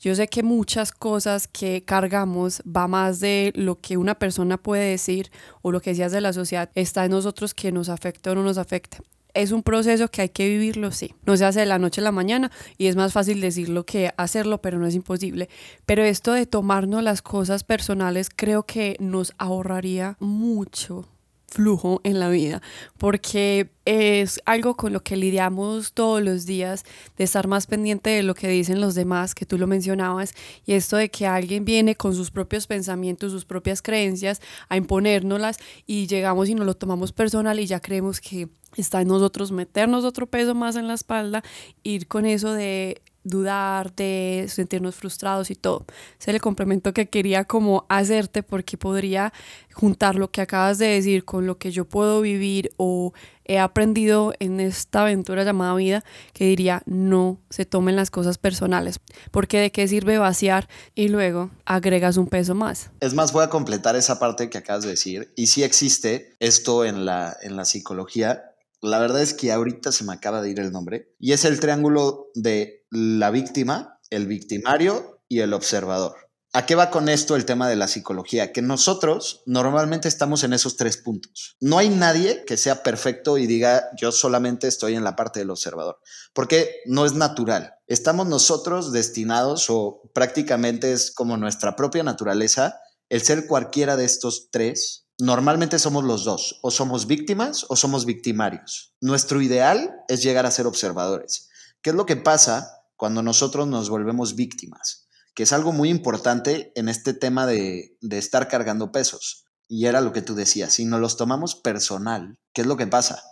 Yo 0.00 0.16
sé 0.16 0.26
que 0.26 0.42
muchas 0.42 0.90
cosas 0.90 1.46
que 1.46 1.84
cargamos 1.84 2.60
va 2.64 2.88
más 2.88 3.20
de 3.20 3.52
lo 3.54 3.80
que 3.80 3.96
una 3.96 4.16
persona 4.16 4.56
puede 4.56 4.90
decir 4.90 5.30
o 5.62 5.70
lo 5.70 5.80
que 5.80 5.90
decías 5.90 6.10
de 6.10 6.20
la 6.20 6.32
sociedad, 6.32 6.70
está 6.74 7.04
en 7.04 7.12
nosotros 7.12 7.54
que 7.54 7.70
nos 7.70 7.88
afecta 7.88 8.32
o 8.32 8.34
no 8.34 8.42
nos 8.42 8.58
afecta. 8.58 8.98
Es 9.34 9.52
un 9.52 9.62
proceso 9.62 10.08
que 10.08 10.22
hay 10.22 10.28
que 10.28 10.48
vivirlo, 10.48 10.90
sí. 10.90 11.14
No 11.24 11.36
se 11.36 11.44
hace 11.44 11.60
de 11.60 11.66
la 11.66 11.78
noche 11.78 12.00
a 12.00 12.04
la 12.04 12.12
mañana 12.12 12.50
y 12.76 12.86
es 12.86 12.96
más 12.96 13.12
fácil 13.12 13.40
decirlo 13.40 13.84
que 13.84 14.12
hacerlo, 14.16 14.60
pero 14.60 14.78
no 14.78 14.86
es 14.86 14.94
imposible. 14.94 15.48
Pero 15.86 16.02
esto 16.02 16.32
de 16.32 16.46
tomarnos 16.46 17.02
las 17.02 17.22
cosas 17.22 17.64
personales 17.64 18.28
creo 18.34 18.64
que 18.64 18.96
nos 19.00 19.32
ahorraría 19.38 20.16
mucho 20.20 21.08
flujo 21.52 22.00
en 22.02 22.18
la 22.18 22.30
vida, 22.30 22.62
porque 22.98 23.70
es 23.84 24.40
algo 24.46 24.74
con 24.74 24.92
lo 24.92 25.02
que 25.02 25.16
lidiamos 25.16 25.92
todos 25.92 26.22
los 26.22 26.46
días, 26.46 26.84
de 27.18 27.24
estar 27.24 27.46
más 27.46 27.66
pendiente 27.66 28.10
de 28.10 28.22
lo 28.22 28.34
que 28.34 28.48
dicen 28.48 28.80
los 28.80 28.94
demás, 28.94 29.34
que 29.34 29.44
tú 29.44 29.58
lo 29.58 29.66
mencionabas, 29.66 30.34
y 30.64 30.72
esto 30.72 30.96
de 30.96 31.10
que 31.10 31.26
alguien 31.26 31.64
viene 31.64 31.94
con 31.94 32.14
sus 32.14 32.30
propios 32.30 32.66
pensamientos, 32.66 33.32
sus 33.32 33.44
propias 33.44 33.82
creencias, 33.82 34.40
a 34.68 34.76
imponérnoslas 34.76 35.58
y 35.86 36.06
llegamos 36.06 36.48
y 36.48 36.54
nos 36.54 36.66
lo 36.66 36.74
tomamos 36.74 37.12
personal 37.12 37.60
y 37.60 37.66
ya 37.66 37.80
creemos 37.80 38.20
que 38.20 38.48
está 38.76 39.02
en 39.02 39.08
nosotros 39.08 39.52
meternos 39.52 40.04
otro 40.04 40.26
peso 40.26 40.54
más 40.54 40.76
en 40.76 40.88
la 40.88 40.94
espalda, 40.94 41.42
ir 41.82 42.08
con 42.08 42.24
eso 42.24 42.52
de 42.52 43.02
dudar, 43.24 43.94
de 43.94 44.46
sentirnos 44.48 44.94
frustrados 44.94 45.50
y 45.50 45.54
todo. 45.54 45.84
Ese 46.18 46.30
es 46.30 46.34
el 46.34 46.40
complemento 46.40 46.92
que 46.92 47.08
quería 47.08 47.44
como 47.44 47.86
hacerte 47.88 48.42
porque 48.42 48.76
podría 48.76 49.32
juntar 49.72 50.16
lo 50.16 50.30
que 50.30 50.40
acabas 50.40 50.78
de 50.78 50.86
decir 50.86 51.24
con 51.24 51.46
lo 51.46 51.58
que 51.58 51.70
yo 51.70 51.84
puedo 51.84 52.20
vivir 52.20 52.72
o 52.76 53.12
he 53.44 53.58
aprendido 53.58 54.32
en 54.38 54.60
esta 54.60 55.02
aventura 55.02 55.44
llamada 55.44 55.74
vida, 55.74 56.04
que 56.32 56.44
diría 56.44 56.82
no 56.86 57.38
se 57.50 57.64
tomen 57.64 57.96
las 57.96 58.10
cosas 58.10 58.38
personales, 58.38 59.00
porque 59.30 59.58
de 59.58 59.72
qué 59.72 59.88
sirve 59.88 60.18
vaciar 60.18 60.68
y 60.94 61.08
luego 61.08 61.50
agregas 61.64 62.16
un 62.16 62.28
peso 62.28 62.54
más. 62.54 62.90
Es 63.00 63.14
más, 63.14 63.32
voy 63.32 63.44
a 63.44 63.50
completar 63.50 63.96
esa 63.96 64.18
parte 64.18 64.48
que 64.48 64.58
acabas 64.58 64.84
de 64.84 64.90
decir, 64.90 65.32
y 65.36 65.48
si 65.48 65.62
existe 65.62 66.34
esto 66.38 66.84
en 66.84 67.04
la, 67.04 67.36
en 67.42 67.56
la 67.56 67.64
psicología, 67.64 68.51
la 68.82 68.98
verdad 68.98 69.22
es 69.22 69.32
que 69.32 69.52
ahorita 69.52 69.92
se 69.92 70.04
me 70.04 70.12
acaba 70.12 70.42
de 70.42 70.50
ir 70.50 70.60
el 70.60 70.72
nombre. 70.72 71.14
Y 71.18 71.32
es 71.32 71.44
el 71.44 71.60
triángulo 71.60 72.30
de 72.34 72.84
la 72.90 73.30
víctima, 73.30 74.00
el 74.10 74.26
victimario 74.26 75.22
y 75.28 75.40
el 75.40 75.54
observador. 75.54 76.16
¿A 76.54 76.66
qué 76.66 76.74
va 76.74 76.90
con 76.90 77.08
esto 77.08 77.34
el 77.34 77.46
tema 77.46 77.66
de 77.66 77.76
la 77.76 77.88
psicología? 77.88 78.52
Que 78.52 78.60
nosotros 78.60 79.42
normalmente 79.46 80.06
estamos 80.06 80.44
en 80.44 80.52
esos 80.52 80.76
tres 80.76 80.98
puntos. 80.98 81.56
No 81.60 81.78
hay 81.78 81.88
nadie 81.88 82.44
que 82.44 82.58
sea 82.58 82.82
perfecto 82.82 83.38
y 83.38 83.46
diga 83.46 83.88
yo 83.96 84.12
solamente 84.12 84.68
estoy 84.68 84.94
en 84.94 85.04
la 85.04 85.16
parte 85.16 85.40
del 85.40 85.48
observador, 85.48 85.98
porque 86.34 86.82
no 86.84 87.06
es 87.06 87.14
natural. 87.14 87.76
Estamos 87.86 88.26
nosotros 88.26 88.92
destinados 88.92 89.70
o 89.70 90.02
prácticamente 90.12 90.92
es 90.92 91.10
como 91.10 91.38
nuestra 91.38 91.74
propia 91.74 92.02
naturaleza 92.02 92.78
el 93.08 93.22
ser 93.22 93.46
cualquiera 93.46 93.96
de 93.96 94.04
estos 94.04 94.50
tres 94.50 95.01
Normalmente 95.18 95.78
somos 95.78 96.04
los 96.04 96.24
dos, 96.24 96.58
o 96.62 96.70
somos 96.70 97.06
víctimas 97.06 97.66
o 97.68 97.76
somos 97.76 98.06
victimarios. 98.06 98.94
Nuestro 99.00 99.42
ideal 99.42 99.94
es 100.08 100.22
llegar 100.22 100.46
a 100.46 100.50
ser 100.50 100.66
observadores. 100.66 101.50
¿Qué 101.82 101.90
es 101.90 101.96
lo 101.96 102.06
que 102.06 102.16
pasa 102.16 102.86
cuando 102.96 103.22
nosotros 103.22 103.68
nos 103.68 103.90
volvemos 103.90 104.36
víctimas? 104.36 105.06
Que 105.34 105.42
es 105.42 105.52
algo 105.52 105.72
muy 105.72 105.90
importante 105.90 106.72
en 106.74 106.88
este 106.88 107.12
tema 107.14 107.46
de, 107.46 107.96
estar 108.10 108.48
cargando 108.48 108.90
pesos. 108.90 109.44
Y 109.68 109.86
era 109.86 110.00
lo 110.00 110.12
que 110.12 110.22
tú 110.22 110.34
decías, 110.34 110.72
si 110.72 110.84
nos 110.86 111.00
los 111.00 111.16
tomamos 111.16 111.54
personal, 111.54 112.38
¿qué 112.52 112.62
es 112.62 112.66
lo 112.66 112.76
que 112.76 112.86
pasa? 112.86 113.22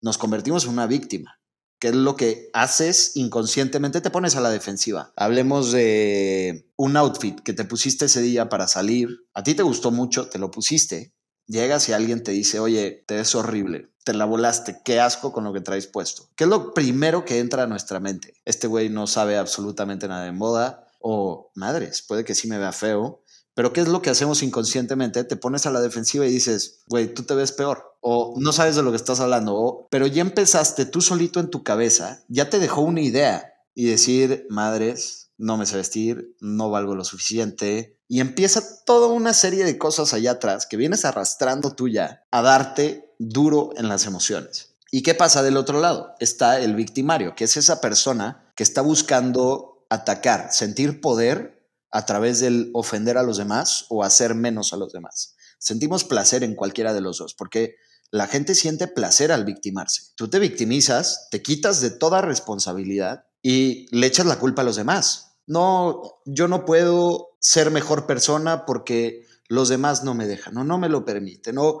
Nos 0.00 0.18
convertimos 0.18 0.64
en 0.64 0.70
una 0.70 0.86
víctima. 0.86 1.38
¿Qué 1.78 1.88
es 1.88 1.94
lo 1.94 2.14
que 2.14 2.50
haces 2.52 3.16
inconscientemente? 3.16 4.00
Te 4.00 4.10
pones 4.10 4.36
a 4.36 4.40
la 4.40 4.50
defensiva. 4.50 5.12
Hablemos 5.16 5.72
de 5.72 6.70
un 6.76 6.96
outfit 6.96 7.40
que 7.40 7.52
te 7.52 7.64
pusiste 7.64 8.04
ese 8.04 8.22
día 8.22 8.48
para 8.48 8.68
salir. 8.68 9.08
A 9.34 9.42
ti 9.42 9.54
te 9.54 9.64
gustó 9.64 9.90
mucho, 9.90 10.28
te 10.28 10.38
lo 10.38 10.50
pusiste 10.50 11.12
Llegas 11.52 11.86
y 11.90 11.92
alguien 11.92 12.22
te 12.22 12.32
dice, 12.32 12.60
oye, 12.60 13.04
te 13.06 13.16
ves 13.16 13.34
horrible, 13.34 13.90
te 14.04 14.14
la 14.14 14.24
volaste, 14.24 14.80
qué 14.86 15.00
asco 15.00 15.34
con 15.34 15.44
lo 15.44 15.52
que 15.52 15.60
traes 15.60 15.86
puesto. 15.86 16.30
¿Qué 16.34 16.44
es 16.44 16.50
lo 16.50 16.72
primero 16.72 17.26
que 17.26 17.40
entra 17.40 17.64
a 17.64 17.66
nuestra 17.66 18.00
mente? 18.00 18.32
Este 18.46 18.68
güey 18.68 18.88
no 18.88 19.06
sabe 19.06 19.36
absolutamente 19.36 20.08
nada 20.08 20.24
de 20.24 20.32
moda 20.32 20.88
o 20.98 21.50
madres, 21.54 22.00
puede 22.00 22.24
que 22.24 22.34
sí 22.34 22.48
me 22.48 22.56
vea 22.56 22.72
feo, 22.72 23.22
pero 23.52 23.74
¿qué 23.74 23.82
es 23.82 23.88
lo 23.88 24.00
que 24.00 24.08
hacemos 24.08 24.42
inconscientemente? 24.42 25.24
Te 25.24 25.36
pones 25.36 25.66
a 25.66 25.70
la 25.70 25.82
defensiva 25.82 26.24
y 26.24 26.30
dices, 26.30 26.84
güey, 26.88 27.12
tú 27.12 27.24
te 27.24 27.34
ves 27.34 27.52
peor 27.52 27.98
o 28.00 28.34
no 28.38 28.52
sabes 28.52 28.74
de 28.74 28.82
lo 28.82 28.90
que 28.90 28.96
estás 28.96 29.20
hablando, 29.20 29.88
pero 29.90 30.06
ya 30.06 30.22
empezaste 30.22 30.86
tú 30.86 31.02
solito 31.02 31.38
en 31.38 31.50
tu 31.50 31.62
cabeza, 31.62 32.24
ya 32.28 32.48
te 32.48 32.60
dejó 32.60 32.80
una 32.80 33.02
idea 33.02 33.51
y 33.74 33.86
decir, 33.86 34.46
madres, 34.50 35.30
no 35.38 35.56
me 35.56 35.66
sé 35.66 35.76
vestir, 35.76 36.36
no 36.40 36.70
valgo 36.70 36.94
lo 36.94 37.04
suficiente, 37.04 37.98
y 38.08 38.20
empieza 38.20 38.84
toda 38.84 39.08
una 39.08 39.32
serie 39.32 39.64
de 39.64 39.78
cosas 39.78 40.12
allá 40.12 40.32
atrás 40.32 40.66
que 40.66 40.76
vienes 40.76 41.04
arrastrando 41.04 41.74
tú 41.74 41.88
ya 41.88 42.24
a 42.30 42.42
darte 42.42 43.14
duro 43.18 43.70
en 43.76 43.88
las 43.88 44.06
emociones. 44.06 44.76
¿Y 44.90 45.02
qué 45.02 45.14
pasa 45.14 45.42
del 45.42 45.56
otro 45.56 45.80
lado? 45.80 46.14
Está 46.20 46.60
el 46.60 46.74
victimario, 46.74 47.34
que 47.34 47.44
es 47.44 47.56
esa 47.56 47.80
persona 47.80 48.52
que 48.54 48.62
está 48.62 48.82
buscando 48.82 49.86
atacar, 49.88 50.52
sentir 50.52 51.00
poder 51.00 51.66
a 51.90 52.04
través 52.04 52.40
del 52.40 52.70
ofender 52.74 53.16
a 53.16 53.22
los 53.22 53.38
demás 53.38 53.86
o 53.88 54.04
hacer 54.04 54.34
menos 54.34 54.72
a 54.72 54.76
los 54.76 54.92
demás. 54.92 55.34
Sentimos 55.58 56.04
placer 56.04 56.44
en 56.44 56.54
cualquiera 56.54 56.92
de 56.92 57.00
los 57.00 57.18
dos, 57.18 57.34
porque 57.34 57.76
la 58.10 58.26
gente 58.26 58.54
siente 58.54 58.88
placer 58.88 59.32
al 59.32 59.46
victimarse. 59.46 60.12
Tú 60.16 60.28
te 60.28 60.38
victimizas, 60.38 61.28
te 61.30 61.40
quitas 61.40 61.80
de 61.80 61.90
toda 61.90 62.20
responsabilidad 62.20 63.24
y 63.42 63.86
le 63.96 64.06
echas 64.06 64.26
la 64.26 64.38
culpa 64.38 64.62
a 64.62 64.64
los 64.64 64.76
demás 64.76 65.32
no, 65.46 66.20
yo 66.24 66.48
no 66.48 66.64
puedo 66.64 67.36
ser 67.40 67.70
mejor 67.70 68.06
persona 68.06 68.64
porque 68.64 69.26
los 69.48 69.68
demás 69.68 70.04
no 70.04 70.14
me 70.14 70.26
dejan, 70.26 70.54
no, 70.54 70.64
no 70.64 70.78
me 70.78 70.88
lo 70.88 71.04
permiten, 71.04 71.56
no, 71.56 71.80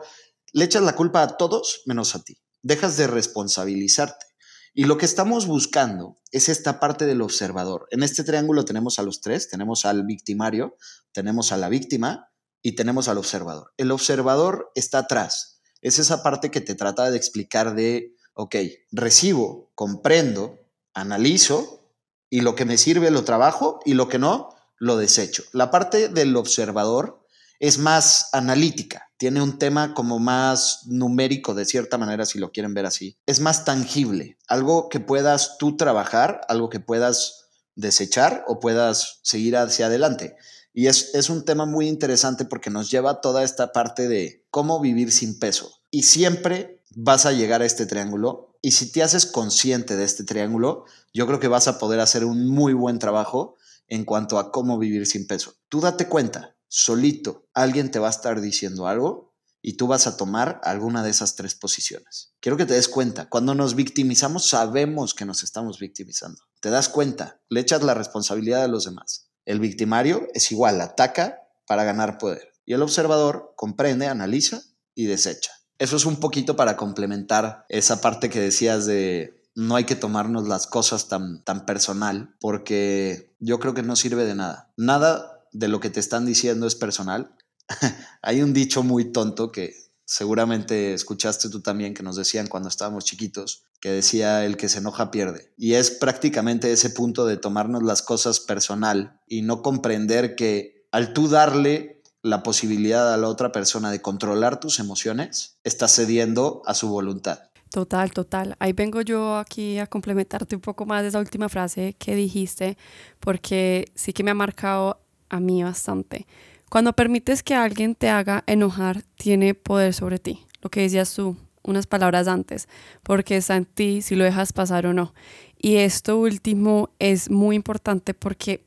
le 0.52 0.64
echas 0.64 0.82
la 0.82 0.94
culpa 0.94 1.22
a 1.22 1.36
todos 1.36 1.82
menos 1.86 2.14
a 2.14 2.22
ti, 2.22 2.38
dejas 2.62 2.96
de 2.96 3.06
responsabilizarte. 3.06 4.26
Y 4.74 4.84
lo 4.84 4.96
que 4.96 5.04
estamos 5.04 5.46
buscando 5.46 6.18
es 6.30 6.48
esta 6.48 6.80
parte 6.80 7.04
del 7.04 7.20
observador. 7.20 7.86
En 7.90 8.02
este 8.02 8.24
triángulo 8.24 8.64
tenemos 8.64 8.98
a 8.98 9.02
los 9.02 9.20
tres, 9.20 9.50
tenemos 9.50 9.84
al 9.84 10.06
victimario, 10.06 10.76
tenemos 11.12 11.52
a 11.52 11.58
la 11.58 11.68
víctima 11.68 12.30
y 12.62 12.74
tenemos 12.74 13.08
al 13.08 13.18
observador. 13.18 13.74
El 13.76 13.90
observador 13.90 14.70
está 14.74 14.98
atrás, 14.98 15.60
es 15.82 15.98
esa 15.98 16.22
parte 16.22 16.50
que 16.50 16.62
te 16.62 16.74
trata 16.74 17.10
de 17.10 17.18
explicar 17.18 17.74
de, 17.74 18.16
ok, 18.32 18.56
recibo, 18.92 19.70
comprendo, 19.74 20.61
analizo 20.94 21.82
y 22.30 22.40
lo 22.40 22.54
que 22.54 22.64
me 22.64 22.78
sirve 22.78 23.10
lo 23.10 23.24
trabajo 23.24 23.80
y 23.84 23.94
lo 23.94 24.08
que 24.08 24.18
no 24.18 24.54
lo 24.78 24.96
desecho. 24.96 25.44
La 25.52 25.70
parte 25.70 26.08
del 26.08 26.36
observador 26.36 27.24
es 27.60 27.78
más 27.78 28.28
analítica, 28.32 29.12
tiene 29.16 29.40
un 29.40 29.56
tema 29.56 29.94
como 29.94 30.18
más 30.18 30.80
numérico 30.86 31.54
de 31.54 31.64
cierta 31.64 31.96
manera, 31.96 32.26
si 32.26 32.40
lo 32.40 32.50
quieren 32.50 32.74
ver 32.74 32.86
así. 32.86 33.16
Es 33.24 33.38
más 33.38 33.64
tangible, 33.64 34.36
algo 34.48 34.88
que 34.88 34.98
puedas 34.98 35.58
tú 35.58 35.76
trabajar, 35.76 36.40
algo 36.48 36.68
que 36.68 36.80
puedas 36.80 37.50
desechar 37.76 38.44
o 38.48 38.58
puedas 38.58 39.20
seguir 39.22 39.56
hacia 39.56 39.86
adelante. 39.86 40.34
Y 40.74 40.88
es, 40.88 41.14
es 41.14 41.30
un 41.30 41.44
tema 41.44 41.64
muy 41.64 41.86
interesante 41.86 42.44
porque 42.44 42.70
nos 42.70 42.90
lleva 42.90 43.12
a 43.12 43.20
toda 43.20 43.44
esta 43.44 43.70
parte 43.72 44.08
de 44.08 44.44
cómo 44.50 44.80
vivir 44.80 45.12
sin 45.12 45.38
peso. 45.38 45.70
Y 45.90 46.02
siempre 46.02 46.81
vas 46.96 47.26
a 47.26 47.32
llegar 47.32 47.62
a 47.62 47.66
este 47.66 47.86
triángulo 47.86 48.56
y 48.62 48.72
si 48.72 48.92
te 48.92 49.02
haces 49.02 49.26
consciente 49.26 49.96
de 49.96 50.04
este 50.04 50.24
triángulo, 50.24 50.84
yo 51.12 51.26
creo 51.26 51.40
que 51.40 51.48
vas 51.48 51.68
a 51.68 51.78
poder 51.78 52.00
hacer 52.00 52.24
un 52.24 52.48
muy 52.48 52.72
buen 52.72 52.98
trabajo 52.98 53.56
en 53.88 54.04
cuanto 54.04 54.38
a 54.38 54.52
cómo 54.52 54.78
vivir 54.78 55.06
sin 55.06 55.26
peso. 55.26 55.54
Tú 55.68 55.80
date 55.80 56.08
cuenta, 56.08 56.56
solito, 56.68 57.48
alguien 57.54 57.90
te 57.90 57.98
va 57.98 58.06
a 58.06 58.12
estar 58.12 58.40
diciendo 58.40 58.86
algo 58.86 59.34
y 59.60 59.76
tú 59.76 59.86
vas 59.86 60.06
a 60.06 60.16
tomar 60.16 60.60
alguna 60.64 61.02
de 61.02 61.10
esas 61.10 61.36
tres 61.36 61.54
posiciones. 61.54 62.34
Quiero 62.40 62.56
que 62.56 62.66
te 62.66 62.74
des 62.74 62.88
cuenta, 62.88 63.28
cuando 63.28 63.54
nos 63.54 63.74
victimizamos 63.74 64.46
sabemos 64.46 65.14
que 65.14 65.24
nos 65.24 65.42
estamos 65.42 65.78
victimizando. 65.78 66.42
Te 66.60 66.70
das 66.70 66.88
cuenta, 66.88 67.40
le 67.48 67.60
echas 67.60 67.82
la 67.82 67.94
responsabilidad 67.94 68.64
a 68.64 68.68
los 68.68 68.84
demás. 68.84 69.30
El 69.44 69.60
victimario 69.60 70.28
es 70.34 70.52
igual, 70.52 70.80
ataca 70.80 71.40
para 71.66 71.84
ganar 71.84 72.18
poder. 72.18 72.52
Y 72.64 72.74
el 72.74 72.82
observador 72.82 73.54
comprende, 73.56 74.06
analiza 74.06 74.62
y 74.94 75.06
desecha. 75.06 75.52
Eso 75.78 75.96
es 75.96 76.04
un 76.04 76.16
poquito 76.16 76.56
para 76.56 76.76
complementar 76.76 77.64
esa 77.68 78.00
parte 78.00 78.30
que 78.30 78.40
decías 78.40 78.86
de, 78.86 79.42
no 79.54 79.76
hay 79.76 79.84
que 79.84 79.96
tomarnos 79.96 80.48
las 80.48 80.66
cosas 80.66 81.08
tan, 81.08 81.42
tan 81.44 81.66
personal 81.66 82.34
porque 82.40 83.34
yo 83.40 83.58
creo 83.58 83.74
que 83.74 83.82
no 83.82 83.96
sirve 83.96 84.24
de 84.24 84.34
nada. 84.34 84.72
Nada 84.76 85.44
de 85.52 85.68
lo 85.68 85.80
que 85.80 85.90
te 85.90 86.00
están 86.00 86.24
diciendo 86.24 86.66
es 86.66 86.74
personal. 86.74 87.34
hay 88.22 88.42
un 88.42 88.52
dicho 88.52 88.82
muy 88.82 89.12
tonto 89.12 89.52
que 89.52 89.74
seguramente 90.04 90.94
escuchaste 90.94 91.48
tú 91.48 91.62
también 91.62 91.94
que 91.94 92.02
nos 92.02 92.16
decían 92.16 92.46
cuando 92.46 92.68
estábamos 92.68 93.04
chiquitos, 93.04 93.64
que 93.80 93.90
decía 93.90 94.44
el 94.44 94.56
que 94.56 94.68
se 94.68 94.78
enoja 94.78 95.10
pierde. 95.10 95.52
Y 95.56 95.74
es 95.74 95.90
prácticamente 95.90 96.72
ese 96.72 96.90
punto 96.90 97.26
de 97.26 97.36
tomarnos 97.36 97.82
las 97.82 98.02
cosas 98.02 98.40
personal 98.40 99.20
y 99.26 99.42
no 99.42 99.62
comprender 99.62 100.34
que 100.36 100.86
al 100.92 101.12
tú 101.12 101.28
darle 101.28 102.01
la 102.22 102.42
posibilidad 102.42 103.12
a 103.12 103.16
la 103.16 103.28
otra 103.28 103.52
persona 103.52 103.90
de 103.90 104.00
controlar 104.00 104.60
tus 104.60 104.78
emociones, 104.78 105.58
estás 105.64 105.94
cediendo 105.94 106.62
a 106.66 106.74
su 106.74 106.88
voluntad. 106.88 107.40
Total, 107.70 108.12
total. 108.12 108.54
Ahí 108.58 108.72
vengo 108.72 109.00
yo 109.00 109.36
aquí 109.36 109.78
a 109.78 109.86
complementarte 109.86 110.54
un 110.54 110.60
poco 110.60 110.84
más 110.84 111.02
de 111.02 111.08
esa 111.08 111.18
última 111.18 111.48
frase 111.48 111.94
que 111.98 112.14
dijiste, 112.14 112.76
porque 113.18 113.90
sí 113.94 114.12
que 114.12 114.22
me 114.22 114.30
ha 114.30 114.34
marcado 114.34 115.00
a 115.30 115.40
mí 115.40 115.62
bastante. 115.62 116.26
Cuando 116.70 116.92
permites 116.92 117.42
que 117.42 117.54
alguien 117.54 117.94
te 117.94 118.08
haga 118.08 118.44
enojar, 118.46 119.02
tiene 119.16 119.54
poder 119.54 119.94
sobre 119.94 120.18
ti. 120.18 120.46
Lo 120.60 120.70
que 120.70 120.82
decías 120.82 121.14
tú, 121.14 121.36
unas 121.62 121.86
palabras 121.86 122.28
antes, 122.28 122.68
porque 123.02 123.36
está 123.36 123.56
en 123.56 123.64
ti 123.64 124.02
si 124.02 124.16
lo 124.16 124.24
dejas 124.24 124.52
pasar 124.52 124.86
o 124.86 124.92
no. 124.92 125.14
Y 125.58 125.76
esto 125.76 126.18
último 126.18 126.90
es 126.98 127.30
muy 127.30 127.56
importante 127.56 128.14
porque 128.14 128.64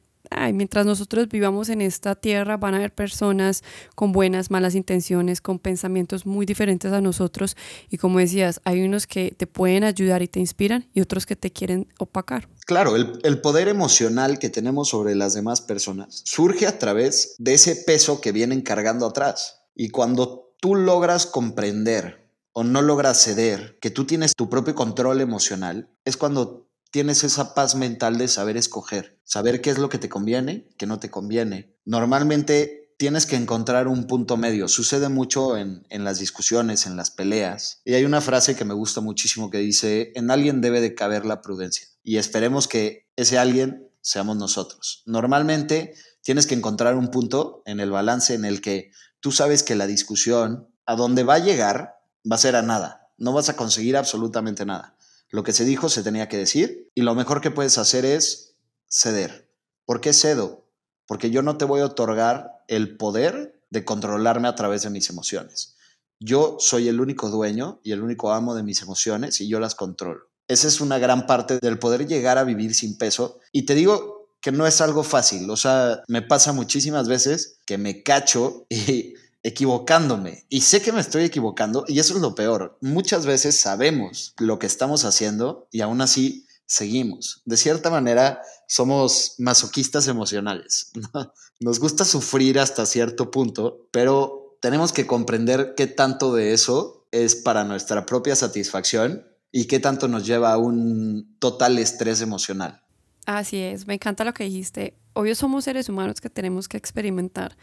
mientras 0.54 0.86
nosotros 0.86 1.28
vivamos 1.30 1.70
en 1.70 1.82
esta 1.82 2.16
tierra 2.16 2.58
van 2.58 2.74
a 2.74 2.78
haber 2.78 2.94
personas 2.94 3.64
con 3.96 4.12
buenas, 4.12 4.52
malas 4.52 4.76
intenciones, 4.76 5.42
con 5.42 5.60
pensamientos 5.60 6.26
muy 6.26 6.46
diferentes 6.46 6.92
a 6.92 7.02
nosotros 7.02 7.56
y 7.90 7.98
como 7.98 8.20
decías, 8.20 8.62
hay 8.64 8.84
unos 8.84 9.08
que 9.08 9.34
te 9.36 9.48
pueden 9.48 9.84
ayudar 9.84 10.22
y 10.22 10.28
te 10.28 10.40
inspiran 10.40 10.88
y 10.94 11.02
otros 11.02 11.26
que 11.26 11.36
te 11.36 11.52
quieren 11.52 11.88
opacar. 12.00 12.48
Claro, 12.66 12.96
el, 12.96 13.20
el 13.24 13.42
poder 13.42 13.68
emocional 13.68 14.40
que 14.40 14.50
tenemos 14.50 14.90
sobre 14.90 15.16
las 15.16 15.34
demás 15.34 15.62
personas 15.62 16.22
surge 16.26 16.68
a 16.68 16.80
través 16.80 17.36
de 17.38 17.54
ese 17.54 17.76
peso 17.76 18.22
que 18.22 18.32
vienen 18.32 18.62
cargando 18.62 19.06
atrás. 19.06 19.62
Y 19.76 19.90
cuando 19.90 20.54
tú 20.60 20.76
logras 20.76 21.26
comprender 21.26 22.26
o 22.54 22.64
no 22.64 22.82
logras 22.82 23.22
ceder, 23.22 23.78
que 23.82 23.92
tú 23.92 24.06
tienes 24.06 24.34
tu 24.36 24.50
propio 24.50 24.74
control 24.76 25.20
emocional, 25.20 25.90
es 26.06 26.16
cuando 26.16 26.66
tienes 26.96 27.26
esa 27.26 27.54
paz 27.54 27.76
mental 27.76 28.18
de 28.18 28.30
saber 28.30 28.56
escoger, 28.56 29.20
saber 29.26 29.60
qué 29.60 29.70
es 29.70 29.78
lo 29.78 29.90
que 29.90 29.98
te 29.98 30.08
conviene, 30.08 30.70
qué 30.78 30.86
no 30.86 30.98
te 30.98 31.12
conviene. 31.12 31.76
Normalmente 31.84 32.94
tienes 32.98 33.26
que 33.26 33.36
encontrar 33.36 33.90
un 33.90 34.08
punto 34.08 34.38
medio. 34.38 34.70
Sucede 34.70 35.10
mucho 35.10 35.58
en, 35.58 35.86
en, 35.90 36.06
las 36.06 36.20
discusiones, 36.20 36.86
en 36.86 36.96
las 36.96 37.12
peleas. 37.12 37.82
Y 37.84 37.96
hay 37.96 38.06
una 38.06 38.22
frase 38.22 38.56
que 38.56 38.64
me 38.64 38.74
gusta 38.74 39.02
muchísimo 39.02 39.50
que 39.50 39.58
dice, 39.58 40.14
en 40.16 40.32
alguien 40.32 40.62
debe 40.62 40.80
de 40.80 40.96
caber 40.96 41.26
la 41.26 41.42
prudencia. 41.42 41.86
Y 42.02 42.16
esperemos 42.16 42.70
que 42.70 43.10
ese 43.18 43.38
alguien 43.38 43.90
seamos 44.00 44.38
nosotros. 44.38 45.04
Normalmente 45.06 45.96
tienes 46.22 46.48
que 46.48 46.56
encontrar 46.56 46.96
un 46.96 47.10
punto 47.10 47.62
en 47.66 47.82
el 47.82 47.92
balance 47.92 48.36
en 48.36 48.46
el 48.46 48.62
que 48.62 48.92
tú 49.20 49.34
sabes 49.34 49.64
que 49.64 49.76
la 49.76 49.86
discusión, 49.86 50.70
a 50.86 50.96
donde 50.96 51.26
va 51.26 51.34
a 51.34 51.40
llegar, 51.40 51.98
va 52.24 52.38
a 52.38 52.40
ser 52.40 52.56
a 52.56 52.62
nada. 52.62 53.10
No 53.18 53.34
vas 53.34 53.50
a 53.50 53.58
conseguir 53.58 53.98
absolutamente 53.98 54.66
nada. 54.66 54.96
Lo 55.30 55.44
que 55.44 55.54
se 55.54 55.66
dijo 55.66 55.90
se 55.90 56.04
tenía 56.04 56.30
que 56.30 56.38
decir 56.38 56.90
y 56.96 57.02
lo 57.02 57.16
mejor 57.16 57.42
que 57.42 57.52
puedes 57.52 57.78
hacer 57.78 58.06
es 58.06 58.56
ceder. 58.88 59.50
¿Por 59.86 60.02
qué 60.02 60.14
cedo? 60.14 60.66
Porque 61.08 61.30
yo 61.30 61.42
no 61.42 61.58
te 61.58 61.66
voy 61.66 61.82
a 61.82 61.86
otorgar 61.86 62.64
el 62.68 62.98
poder 62.98 63.62
de 63.70 63.86
controlarme 63.86 64.48
a 64.48 64.56
través 64.56 64.84
de 64.84 64.90
mis 64.90 65.10
emociones. 65.10 65.76
Yo 66.20 66.58
soy 66.60 66.88
el 66.88 67.02
único 67.02 67.30
dueño 67.30 67.80
y 67.84 67.92
el 67.92 68.02
único 68.02 68.32
amo 68.32 68.56
de 68.56 68.64
mis 68.64 68.82
emociones 68.82 69.42
y 69.42 69.48
yo 69.48 69.60
las 69.60 69.76
controlo. 69.76 70.30
Esa 70.48 70.68
es 70.68 70.80
una 70.80 71.00
gran 71.00 71.26
parte 71.26 71.60
del 71.62 71.80
poder 71.80 72.08
llegar 72.08 72.38
a 72.38 72.44
vivir 72.44 72.76
sin 72.76 72.98
peso. 72.98 73.40
Y 73.52 73.64
te 73.66 73.76
digo 73.76 74.30
que 74.42 74.52
no 74.52 74.68
es 74.68 74.80
algo 74.80 75.04
fácil. 75.04 75.50
O 75.50 75.58
sea, 75.58 76.04
me 76.08 76.22
pasa 76.22 76.54
muchísimas 76.54 77.08
veces 77.08 77.60
que 77.66 77.78
me 77.78 78.04
cacho 78.04 78.66
y 78.70 79.16
equivocándome 79.46 80.44
y 80.50 80.62
sé 80.62 80.82
que 80.82 80.92
me 80.92 81.00
estoy 81.00 81.24
equivocando 81.24 81.86
y 81.88 82.00
eso 82.00 82.16
es 82.16 82.22
lo 82.22 82.34
peor. 82.34 82.80
Muchas 82.82 83.28
veces 83.28 83.60
sabemos 83.60 84.34
lo 84.40 84.58
que 84.58 84.66
estamos 84.66 85.06
haciendo 85.06 85.68
y 85.72 85.82
aún 85.82 86.02
así 86.02 86.48
seguimos. 86.66 87.44
De 87.46 87.56
cierta 87.56 87.92
manera, 87.92 88.42
somos 88.68 89.36
masoquistas 89.38 90.08
emocionales. 90.08 90.92
Nos 91.60 91.80
gusta 91.80 92.06
sufrir 92.06 92.58
hasta 92.60 92.88
cierto 92.88 93.30
punto, 93.30 93.88
pero 93.92 94.58
tenemos 94.62 94.92
que 94.92 95.06
comprender 95.06 95.76
qué 95.78 95.86
tanto 95.86 96.34
de 96.34 96.54
eso 96.54 97.08
es 97.12 97.36
para 97.36 97.64
nuestra 97.64 98.08
propia 98.08 98.36
satisfacción 98.36 99.28
y 99.52 99.66
qué 99.66 99.80
tanto 99.80 100.08
nos 100.08 100.26
lleva 100.26 100.52
a 100.52 100.58
un 100.58 101.38
total 101.40 101.78
estrés 101.78 102.20
emocional. 102.20 102.82
Así 103.26 103.58
es, 103.58 103.88
me 103.88 103.94
encanta 103.94 104.26
lo 104.26 104.34
que 104.34 104.44
dijiste. 104.44 104.98
Obvio 105.14 105.34
somos 105.36 105.64
seres 105.64 105.88
humanos 105.88 106.20
que 106.20 106.30
tenemos 106.30 106.68
que 106.68 106.78
experimentar 106.78 107.56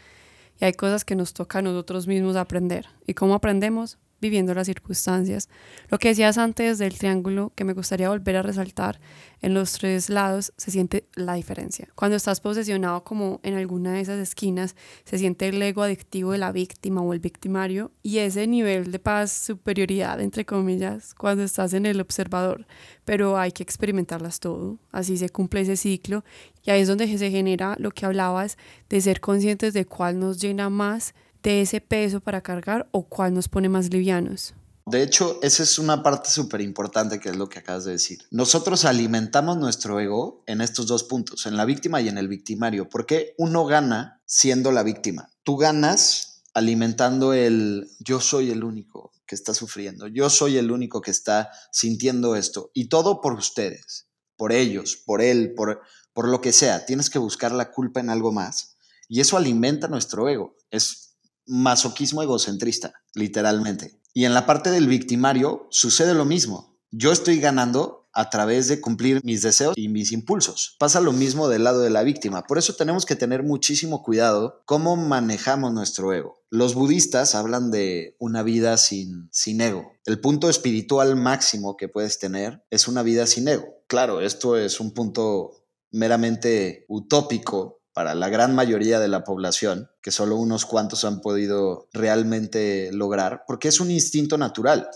y 0.59 0.65
hay 0.65 0.73
cosas 0.73 1.05
que 1.05 1.15
nos 1.15 1.33
toca 1.33 1.59
a 1.59 1.61
nosotros 1.61 2.07
mismos 2.07 2.35
aprender. 2.35 2.87
¿Y 3.05 3.13
cómo 3.13 3.33
aprendemos? 3.33 3.97
Viviendo 4.23 4.53
las 4.53 4.67
circunstancias. 4.67 5.49
Lo 5.89 5.99
que 5.99 6.07
decías 6.07 6.37
antes 6.37 6.77
del 6.77 6.97
triángulo, 6.97 7.51
que 7.55 7.65
me 7.65 7.73
gustaría 7.73 8.07
volver 8.07 8.37
a 8.37 8.41
resaltar, 8.41 9.01
en 9.41 9.53
los 9.53 9.73
tres 9.73 10.09
lados 10.09 10.53
se 10.55 10.71
siente 10.71 11.09
la 11.15 11.33
diferencia. 11.33 11.89
Cuando 11.93 12.15
estás 12.15 12.39
posesionado 12.39 13.03
como 13.03 13.41
en 13.43 13.55
alguna 13.55 13.91
de 13.91 13.99
esas 13.99 14.19
esquinas, 14.19 14.77
se 15.03 15.17
siente 15.17 15.49
el 15.49 15.61
ego 15.61 15.81
adictivo 15.83 16.31
de 16.31 16.37
la 16.37 16.53
víctima 16.53 17.01
o 17.01 17.11
el 17.11 17.19
victimario 17.19 17.91
y 18.01 18.19
ese 18.19 18.47
nivel 18.47 18.93
de 18.93 18.99
paz, 18.99 19.33
superioridad, 19.33 20.21
entre 20.21 20.45
comillas, 20.45 21.13
cuando 21.15 21.43
estás 21.43 21.73
en 21.73 21.85
el 21.85 21.99
observador. 21.99 22.65
Pero 23.03 23.37
hay 23.37 23.51
que 23.51 23.63
experimentarlas 23.63 24.39
todo, 24.39 24.79
así 24.93 25.17
se 25.17 25.27
cumple 25.27 25.59
ese 25.59 25.75
ciclo 25.75 26.23
y 26.63 26.71
ahí 26.71 26.79
es 26.79 26.87
donde 26.87 27.17
se 27.17 27.29
genera 27.29 27.75
lo 27.77 27.91
que 27.91 28.05
hablabas 28.05 28.57
de 28.87 29.01
ser 29.01 29.19
conscientes 29.19 29.73
de 29.73 29.83
cuál 29.83 30.17
nos 30.17 30.39
llena 30.39 30.69
más 30.69 31.13
de 31.43 31.61
ese 31.61 31.81
peso 31.81 32.21
para 32.21 32.41
cargar 32.41 32.87
o 32.91 33.03
cuál 33.03 33.33
nos 33.33 33.49
pone 33.49 33.69
más 33.69 33.91
livianos. 33.91 34.55
De 34.85 35.01
hecho, 35.01 35.39
esa 35.41 35.63
es 35.63 35.79
una 35.79 36.03
parte 36.03 36.29
súper 36.29 36.59
importante 36.59 37.19
que 37.19 37.29
es 37.29 37.37
lo 37.37 37.47
que 37.47 37.59
acabas 37.59 37.85
de 37.85 37.93
decir. 37.93 38.19
Nosotros 38.31 38.83
alimentamos 38.83 39.57
nuestro 39.57 39.99
ego 39.99 40.43
en 40.45 40.59
estos 40.59 40.87
dos 40.87 41.05
puntos, 41.05 41.45
en 41.45 41.55
la 41.55 41.63
víctima 41.63 42.01
y 42.01 42.09
en 42.09 42.17
el 42.17 42.27
victimario, 42.27 42.89
porque 42.89 43.33
uno 43.37 43.65
gana 43.65 44.21
siendo 44.25 44.71
la 44.73 44.83
víctima. 44.83 45.29
Tú 45.43 45.55
ganas 45.55 46.43
alimentando 46.53 47.33
el 47.33 47.87
yo 47.99 48.19
soy 48.19 48.51
el 48.51 48.63
único 48.63 49.11
que 49.25 49.35
está 49.35 49.53
sufriendo, 49.53 50.07
yo 50.07 50.29
soy 50.29 50.57
el 50.57 50.69
único 50.69 51.01
que 51.01 51.11
está 51.11 51.49
sintiendo 51.71 52.35
esto, 52.35 52.69
y 52.73 52.89
todo 52.89 53.21
por 53.21 53.33
ustedes, 53.33 54.07
por 54.35 54.51
ellos, 54.51 54.97
por 54.97 55.21
él, 55.21 55.53
por, 55.55 55.81
por 56.11 56.27
lo 56.27 56.41
que 56.41 56.51
sea. 56.51 56.85
Tienes 56.85 57.09
que 57.09 57.19
buscar 57.19 57.53
la 57.53 57.71
culpa 57.71 58.01
en 58.01 58.09
algo 58.09 58.33
más, 58.33 58.75
y 59.07 59.21
eso 59.21 59.37
alimenta 59.37 59.87
nuestro 59.87 60.27
ego. 60.27 60.57
Es 60.69 61.12
masoquismo 61.45 62.23
egocentrista, 62.23 62.93
literalmente. 63.13 63.99
Y 64.13 64.25
en 64.25 64.33
la 64.33 64.45
parte 64.45 64.71
del 64.71 64.87
victimario 64.87 65.67
sucede 65.69 66.13
lo 66.13 66.25
mismo. 66.25 66.77
Yo 66.91 67.11
estoy 67.11 67.39
ganando 67.39 68.03
a 68.13 68.29
través 68.29 68.67
de 68.67 68.79
cumplir 68.79 69.21
mis 69.23 69.41
deseos 69.41 69.73
y 69.75 69.89
mis 69.89 70.11
impulsos. 70.11 70.75
Pasa 70.79 71.01
lo 71.01 71.11
mismo 71.11 71.49
del 71.49 71.63
lado 71.63 71.81
de 71.81 71.89
la 71.89 72.03
víctima. 72.03 72.43
Por 72.43 72.59
eso 72.59 72.75
tenemos 72.75 73.05
que 73.05 73.15
tener 73.15 73.41
muchísimo 73.41 74.03
cuidado 74.03 74.61
cómo 74.65 74.95
manejamos 74.95 75.73
nuestro 75.73 76.13
ego. 76.13 76.37
Los 76.51 76.75
budistas 76.75 77.33
hablan 77.33 77.71
de 77.71 78.15
una 78.19 78.43
vida 78.43 78.77
sin, 78.77 79.29
sin 79.31 79.61
ego. 79.61 79.91
El 80.05 80.19
punto 80.19 80.47
espiritual 80.47 81.15
máximo 81.15 81.75
que 81.75 81.89
puedes 81.89 82.19
tener 82.19 82.63
es 82.69 82.87
una 82.87 83.01
vida 83.01 83.25
sin 83.25 83.47
ego. 83.47 83.65
Claro, 83.87 84.21
esto 84.21 84.57
es 84.57 84.79
un 84.79 84.93
punto 84.93 85.65
meramente 85.91 86.85
utópico 86.87 87.82
para 87.93 88.15
la 88.15 88.29
gran 88.29 88.55
mayoría 88.55 88.99
de 88.99 89.07
la 89.07 89.23
población, 89.23 89.89
que 90.01 90.11
solo 90.11 90.35
unos 90.35 90.65
cuantos 90.65 91.05
han 91.05 91.21
podido 91.21 91.87
realmente 91.93 92.89
lograr, 92.91 93.43
porque 93.47 93.67
es 93.67 93.79
un 93.79 93.91
instinto 93.91 94.37
natural. 94.37 94.89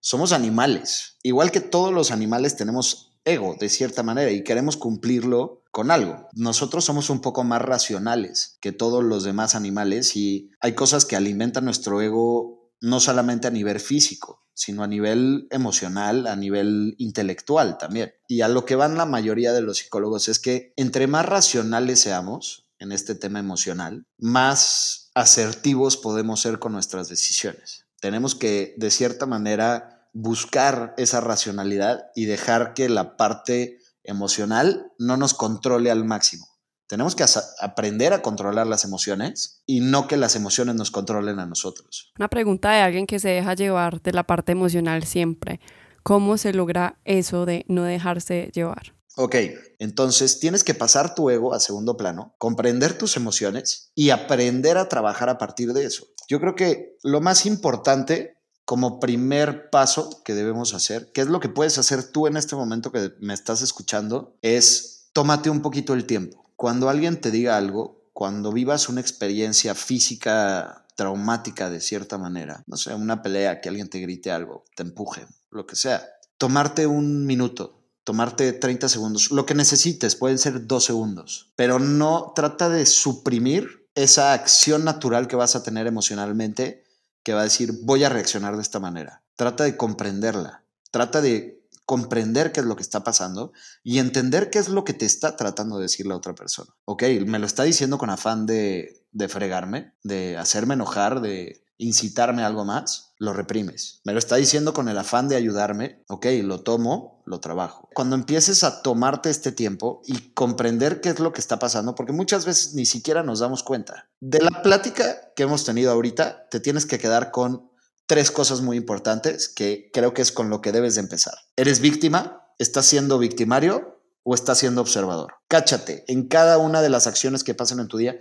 Somos 0.00 0.32
animales. 0.32 1.18
Igual 1.22 1.50
que 1.50 1.60
todos 1.60 1.92
los 1.92 2.10
animales 2.10 2.56
tenemos 2.56 3.18
ego, 3.24 3.56
de 3.58 3.68
cierta 3.68 4.02
manera, 4.02 4.30
y 4.30 4.42
queremos 4.42 4.76
cumplirlo 4.76 5.62
con 5.70 5.90
algo. 5.90 6.28
Nosotros 6.32 6.84
somos 6.84 7.10
un 7.10 7.20
poco 7.20 7.44
más 7.44 7.62
racionales 7.62 8.58
que 8.60 8.72
todos 8.72 9.04
los 9.04 9.24
demás 9.24 9.54
animales 9.54 10.16
y 10.16 10.50
hay 10.60 10.74
cosas 10.74 11.04
que 11.04 11.16
alimentan 11.16 11.64
nuestro 11.64 12.00
ego 12.02 12.59
no 12.80 13.00
solamente 13.00 13.46
a 13.46 13.50
nivel 13.50 13.80
físico, 13.80 14.46
sino 14.54 14.82
a 14.82 14.86
nivel 14.86 15.46
emocional, 15.50 16.26
a 16.26 16.36
nivel 16.36 16.94
intelectual 16.98 17.78
también. 17.78 18.12
Y 18.28 18.42
a 18.42 18.48
lo 18.48 18.64
que 18.64 18.76
van 18.76 18.96
la 18.96 19.06
mayoría 19.06 19.52
de 19.52 19.62
los 19.62 19.78
psicólogos 19.78 20.28
es 20.28 20.38
que 20.38 20.72
entre 20.76 21.06
más 21.06 21.26
racionales 21.26 22.00
seamos 22.00 22.68
en 22.78 22.92
este 22.92 23.14
tema 23.14 23.38
emocional, 23.38 24.06
más 24.18 25.10
asertivos 25.14 25.96
podemos 25.96 26.40
ser 26.40 26.58
con 26.58 26.72
nuestras 26.72 27.08
decisiones. 27.08 27.86
Tenemos 28.00 28.34
que, 28.34 28.74
de 28.78 28.90
cierta 28.90 29.26
manera, 29.26 30.08
buscar 30.12 30.94
esa 30.96 31.20
racionalidad 31.20 32.06
y 32.14 32.24
dejar 32.24 32.74
que 32.74 32.88
la 32.88 33.16
parte 33.16 33.78
emocional 34.02 34.92
no 34.98 35.16
nos 35.16 35.34
controle 35.34 35.90
al 35.90 36.04
máximo. 36.04 36.49
Tenemos 36.90 37.14
que 37.14 37.24
aprender 37.60 38.12
a 38.12 38.20
controlar 38.20 38.66
las 38.66 38.84
emociones 38.84 39.62
y 39.64 39.78
no 39.78 40.08
que 40.08 40.16
las 40.16 40.34
emociones 40.34 40.74
nos 40.74 40.90
controlen 40.90 41.38
a 41.38 41.46
nosotros. 41.46 42.10
Una 42.18 42.26
pregunta 42.26 42.72
de 42.72 42.80
alguien 42.80 43.06
que 43.06 43.20
se 43.20 43.28
deja 43.28 43.54
llevar 43.54 44.02
de 44.02 44.12
la 44.12 44.24
parte 44.24 44.50
emocional 44.50 45.04
siempre. 45.04 45.60
¿Cómo 46.02 46.36
se 46.36 46.52
logra 46.52 46.98
eso 47.04 47.46
de 47.46 47.64
no 47.68 47.84
dejarse 47.84 48.50
llevar? 48.52 48.92
Ok, 49.14 49.36
entonces 49.78 50.40
tienes 50.40 50.64
que 50.64 50.74
pasar 50.74 51.14
tu 51.14 51.30
ego 51.30 51.54
a 51.54 51.60
segundo 51.60 51.96
plano, 51.96 52.34
comprender 52.38 52.98
tus 52.98 53.16
emociones 53.16 53.92
y 53.94 54.10
aprender 54.10 54.76
a 54.76 54.88
trabajar 54.88 55.28
a 55.28 55.38
partir 55.38 55.72
de 55.72 55.84
eso. 55.84 56.08
Yo 56.28 56.40
creo 56.40 56.56
que 56.56 56.96
lo 57.04 57.20
más 57.20 57.46
importante 57.46 58.36
como 58.64 58.98
primer 58.98 59.70
paso 59.70 60.22
que 60.24 60.34
debemos 60.34 60.74
hacer, 60.74 61.12
que 61.12 61.20
es 61.20 61.28
lo 61.28 61.38
que 61.38 61.48
puedes 61.50 61.78
hacer 61.78 62.02
tú 62.10 62.26
en 62.26 62.36
este 62.36 62.56
momento 62.56 62.90
que 62.90 63.12
me 63.20 63.34
estás 63.34 63.62
escuchando, 63.62 64.36
es 64.42 65.08
tómate 65.12 65.50
un 65.50 65.62
poquito 65.62 65.94
el 65.94 66.04
tiempo. 66.04 66.49
Cuando 66.60 66.90
alguien 66.90 67.22
te 67.22 67.30
diga 67.30 67.56
algo, 67.56 68.10
cuando 68.12 68.52
vivas 68.52 68.90
una 68.90 69.00
experiencia 69.00 69.74
física 69.74 70.84
traumática 70.94 71.70
de 71.70 71.80
cierta 71.80 72.18
manera, 72.18 72.64
no 72.66 72.76
sé, 72.76 72.92
una 72.92 73.22
pelea, 73.22 73.62
que 73.62 73.70
alguien 73.70 73.88
te 73.88 73.98
grite 73.98 74.30
algo, 74.30 74.66
te 74.76 74.82
empuje, 74.82 75.26
lo 75.50 75.64
que 75.64 75.74
sea, 75.74 76.06
tomarte 76.36 76.86
un 76.86 77.24
minuto, 77.24 77.82
tomarte 78.04 78.52
30 78.52 78.90
segundos, 78.90 79.30
lo 79.30 79.46
que 79.46 79.54
necesites, 79.54 80.16
pueden 80.16 80.36
ser 80.36 80.66
dos 80.66 80.84
segundos, 80.84 81.50
pero 81.56 81.78
no 81.78 82.34
trata 82.36 82.68
de 82.68 82.84
suprimir 82.84 83.88
esa 83.94 84.34
acción 84.34 84.84
natural 84.84 85.28
que 85.28 85.36
vas 85.36 85.56
a 85.56 85.62
tener 85.62 85.86
emocionalmente 85.86 86.84
que 87.22 87.32
va 87.32 87.40
a 87.40 87.44
decir 87.44 87.72
voy 87.84 88.04
a 88.04 88.10
reaccionar 88.10 88.56
de 88.56 88.62
esta 88.62 88.80
manera. 88.80 89.22
Trata 89.34 89.64
de 89.64 89.78
comprenderla, 89.78 90.66
trata 90.90 91.22
de 91.22 91.59
comprender 91.90 92.52
qué 92.52 92.60
es 92.60 92.66
lo 92.66 92.76
que 92.76 92.84
está 92.84 93.02
pasando 93.02 93.52
y 93.82 93.98
entender 93.98 94.48
qué 94.48 94.60
es 94.60 94.68
lo 94.68 94.84
que 94.84 94.94
te 94.94 95.06
está 95.06 95.34
tratando 95.36 95.76
de 95.76 95.82
decir 95.82 96.06
la 96.06 96.14
otra 96.14 96.36
persona. 96.36 96.70
Ok, 96.84 97.02
me 97.26 97.40
lo 97.40 97.46
está 97.46 97.64
diciendo 97.64 97.98
con 97.98 98.10
afán 98.10 98.46
de, 98.46 99.04
de 99.10 99.28
fregarme, 99.28 99.92
de 100.04 100.36
hacerme 100.36 100.74
enojar, 100.74 101.20
de 101.20 101.64
incitarme 101.78 102.44
a 102.44 102.46
algo 102.46 102.64
más, 102.64 103.14
lo 103.18 103.32
reprimes. 103.32 104.02
Me 104.04 104.12
lo 104.12 104.20
está 104.20 104.36
diciendo 104.36 104.72
con 104.72 104.88
el 104.88 104.98
afán 104.98 105.26
de 105.26 105.34
ayudarme, 105.34 106.04
ok, 106.06 106.26
lo 106.44 106.60
tomo, 106.60 107.24
lo 107.26 107.40
trabajo. 107.40 107.88
Cuando 107.92 108.14
empieces 108.14 108.62
a 108.62 108.82
tomarte 108.82 109.28
este 109.28 109.50
tiempo 109.50 110.00
y 110.06 110.30
comprender 110.32 111.00
qué 111.00 111.08
es 111.08 111.18
lo 111.18 111.32
que 111.32 111.40
está 111.40 111.58
pasando, 111.58 111.96
porque 111.96 112.12
muchas 112.12 112.44
veces 112.44 112.74
ni 112.74 112.86
siquiera 112.86 113.24
nos 113.24 113.40
damos 113.40 113.64
cuenta. 113.64 114.08
De 114.20 114.38
la 114.38 114.62
plática 114.62 115.32
que 115.34 115.42
hemos 115.42 115.64
tenido 115.64 115.90
ahorita, 115.90 116.48
te 116.50 116.60
tienes 116.60 116.86
que 116.86 117.00
quedar 117.00 117.32
con 117.32 117.69
tres 118.10 118.32
cosas 118.32 118.60
muy 118.60 118.76
importantes 118.76 119.48
que 119.48 119.88
creo 119.92 120.12
que 120.12 120.20
es 120.20 120.32
con 120.32 120.50
lo 120.50 120.60
que 120.60 120.72
debes 120.72 120.96
de 120.96 121.00
empezar. 121.00 121.34
¿Eres 121.54 121.78
víctima? 121.78 122.44
¿Estás 122.58 122.86
siendo 122.86 123.20
victimario? 123.20 124.02
¿O 124.24 124.34
estás 124.34 124.58
siendo 124.58 124.80
observador? 124.80 125.34
Cáchate 125.46 126.04
en 126.08 126.26
cada 126.26 126.58
una 126.58 126.82
de 126.82 126.88
las 126.88 127.06
acciones 127.06 127.44
que 127.44 127.54
pasan 127.54 127.78
en 127.78 127.86
tu 127.86 127.98
día. 127.98 128.18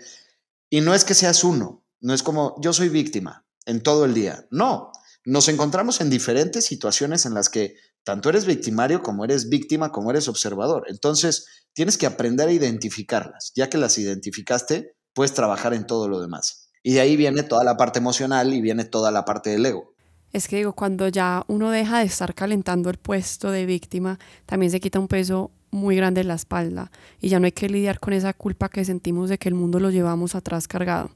Y 0.69 0.81
no 0.81 0.93
es 0.93 1.05
que 1.05 1.15
seas 1.15 1.43
uno, 1.43 1.83
no 2.01 2.13
es 2.13 2.21
como 2.21 2.55
yo 2.61 2.71
soy 2.71 2.89
víctima, 2.89 3.47
en 3.65 3.81
todo 3.81 4.05
el 4.05 4.13
día. 4.13 4.45
No, 4.51 4.91
nos 5.25 5.47
encontramos 5.47 6.01
en 6.01 6.11
diferentes 6.11 6.65
situaciones 6.65 7.25
en 7.25 7.33
las 7.33 7.49
que 7.49 7.73
tanto 8.03 8.29
eres 8.29 8.45
victimario 8.45 9.01
como 9.01 9.25
eres 9.25 9.49
víctima, 9.49 9.91
como 9.91 10.11
eres 10.11 10.27
observador. 10.27 10.85
Entonces, 10.87 11.47
tienes 11.73 11.97
que 11.97 12.05
aprender 12.05 12.47
a 12.47 12.51
identificarlas. 12.53 13.53
Ya 13.55 13.71
que 13.71 13.79
las 13.79 13.97
identificaste, 13.97 14.95
puedes 15.15 15.33
trabajar 15.33 15.73
en 15.73 15.87
todo 15.87 16.07
lo 16.07 16.21
demás. 16.21 16.68
Y 16.83 16.93
de 16.93 17.01
ahí 17.01 17.17
viene 17.17 17.43
toda 17.43 17.63
la 17.63 17.77
parte 17.77 17.99
emocional 17.99 18.53
y 18.53 18.61
viene 18.61 18.85
toda 18.85 19.11
la 19.11 19.25
parte 19.25 19.49
del 19.49 19.65
ego. 19.65 19.93
Es 20.31 20.47
que 20.47 20.57
digo, 20.57 20.73
cuando 20.73 21.07
ya 21.07 21.43
uno 21.47 21.71
deja 21.71 21.99
de 21.99 22.05
estar 22.05 22.35
calentando 22.35 22.89
el 22.89 22.97
puesto 22.97 23.51
de 23.51 23.65
víctima, 23.65 24.19
también 24.45 24.71
se 24.71 24.79
quita 24.79 24.99
un 24.99 25.07
peso 25.07 25.51
muy 25.71 25.95
grande 25.95 26.21
en 26.21 26.27
la 26.27 26.35
espalda 26.35 26.91
y 27.19 27.29
ya 27.29 27.39
no 27.39 27.45
hay 27.45 27.51
que 27.51 27.69
lidiar 27.69 27.99
con 27.99 28.13
esa 28.13 28.33
culpa 28.33 28.69
que 28.69 28.85
sentimos 28.85 29.29
de 29.29 29.37
que 29.37 29.49
el 29.49 29.55
mundo 29.55 29.79
lo 29.79 29.89
llevamos 29.89 30.35
atrás 30.35 30.67
cargado. 30.67 31.11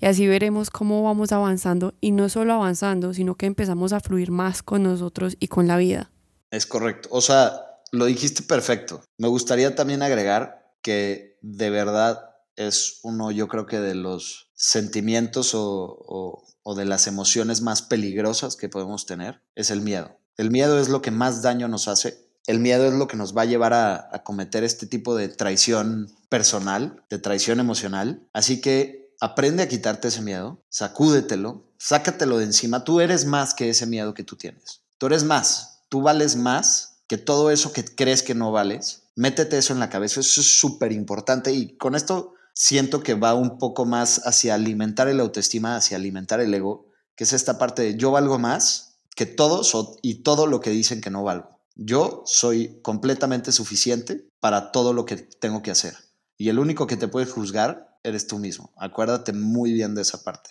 Y 0.00 0.06
así 0.06 0.26
veremos 0.26 0.70
cómo 0.70 1.02
vamos 1.02 1.32
avanzando 1.32 1.94
y 2.00 2.10
no 2.12 2.28
solo 2.28 2.54
avanzando, 2.54 3.14
sino 3.14 3.34
que 3.34 3.46
empezamos 3.46 3.92
a 3.92 4.00
fluir 4.00 4.30
más 4.30 4.62
con 4.62 4.82
nosotros 4.82 5.36
y 5.40 5.48
con 5.48 5.66
la 5.66 5.76
vida. 5.76 6.10
Es 6.50 6.66
correcto. 6.66 7.08
O 7.12 7.20
sea, 7.20 7.52
lo 7.92 8.06
dijiste 8.06 8.42
perfecto. 8.42 9.02
Me 9.18 9.28
gustaría 9.28 9.74
también 9.74 10.02
agregar 10.02 10.72
que 10.82 11.38
de 11.42 11.70
verdad 11.70 12.33
es 12.56 13.00
uno, 13.02 13.30
yo 13.30 13.48
creo 13.48 13.66
que 13.66 13.80
de 13.80 13.94
los 13.94 14.50
sentimientos 14.54 15.54
o, 15.54 16.44
o 16.62 16.74
de 16.74 16.84
las 16.84 17.06
emociones 17.06 17.60
más 17.60 17.82
peligrosas 17.82 18.56
que 18.56 18.68
podemos 18.68 19.06
tener, 19.06 19.40
es 19.54 19.70
el 19.70 19.80
miedo. 19.80 20.16
El 20.36 20.50
miedo 20.50 20.80
es 20.80 20.88
lo 20.88 21.02
que 21.02 21.10
más 21.10 21.42
daño 21.42 21.68
nos 21.68 21.88
hace 21.88 22.24
el 22.46 22.60
miedo 22.60 22.86
es 22.86 22.94
lo 22.94 23.08
que 23.08 23.16
nos 23.16 23.36
va 23.36 23.42
a 23.42 23.46
llevar 23.46 23.72
a, 23.72 24.22
cometer 24.24 24.64
este 24.64 24.86
tipo 24.86 25.16
de 25.16 25.28
traición 25.28 26.14
personal, 26.28 27.02
de 27.08 27.18
traición 27.18 27.60
emocional. 27.60 28.26
Así 28.32 28.60
que 28.60 29.14
aprende 29.20 29.62
a 29.62 29.68
quitarte 29.68 30.08
ese 30.08 30.22
miedo, 30.22 30.62
sacúdetelo, 30.68 31.64
sácatelo 31.78 32.38
de 32.38 32.44
encima. 32.44 32.84
Tú 32.84 33.00
eres 33.00 33.24
más 33.24 33.54
que 33.54 33.70
ese 33.70 33.86
miedo 33.86 34.14
que 34.14 34.24
tú 34.24 34.36
tienes. 34.36 34.82
Tú 34.98 35.06
eres 35.06 35.24
más, 35.24 35.84
tú 35.88 36.02
vales 36.02 36.36
más 36.36 37.02
que 37.06 37.18
todo 37.18 37.50
eso 37.50 37.72
que 37.72 37.84
crees 37.84 38.22
que 38.22 38.34
no 38.34 38.52
vales. 38.52 39.04
Métete 39.16 39.58
eso 39.58 39.72
en 39.72 39.80
la 39.80 39.90
cabeza, 39.90 40.20
eso 40.20 40.40
es 40.40 40.58
súper 40.58 40.92
importante 40.92 41.52
y 41.52 41.76
con 41.76 41.94
esto 41.94 42.34
siento 42.54 43.02
que 43.02 43.14
va 43.14 43.34
un 43.34 43.58
poco 43.58 43.84
más 43.84 44.22
hacia 44.26 44.54
alimentar 44.54 45.08
el 45.08 45.20
autoestima, 45.20 45.76
hacia 45.76 45.96
alimentar 45.96 46.40
el 46.40 46.54
ego, 46.54 46.86
que 47.16 47.24
es 47.24 47.32
esta 47.32 47.58
parte 47.58 47.82
de 47.82 47.96
yo 47.96 48.10
valgo 48.10 48.38
más 48.38 49.00
que 49.14 49.26
todos 49.26 49.72
y 50.02 50.22
todo 50.22 50.46
lo 50.46 50.60
que 50.60 50.70
dicen 50.70 51.00
que 51.00 51.10
no 51.10 51.22
valgo. 51.22 51.60
Yo 51.76 52.22
soy 52.24 52.80
completamente 52.82 53.52
suficiente 53.52 54.28
para 54.40 54.72
todo 54.72 54.92
lo 54.92 55.04
que 55.04 55.16
tengo 55.16 55.62
que 55.62 55.72
hacer. 55.72 55.94
Y 56.36 56.48
el 56.48 56.58
único 56.58 56.86
que 56.86 56.96
te 56.96 57.08
puede 57.08 57.26
juzgar 57.26 57.98
eres 58.02 58.26
tú 58.26 58.38
mismo. 58.38 58.72
Acuérdate 58.76 59.32
muy 59.32 59.72
bien 59.72 59.94
de 59.94 60.02
esa 60.02 60.22
parte. 60.22 60.50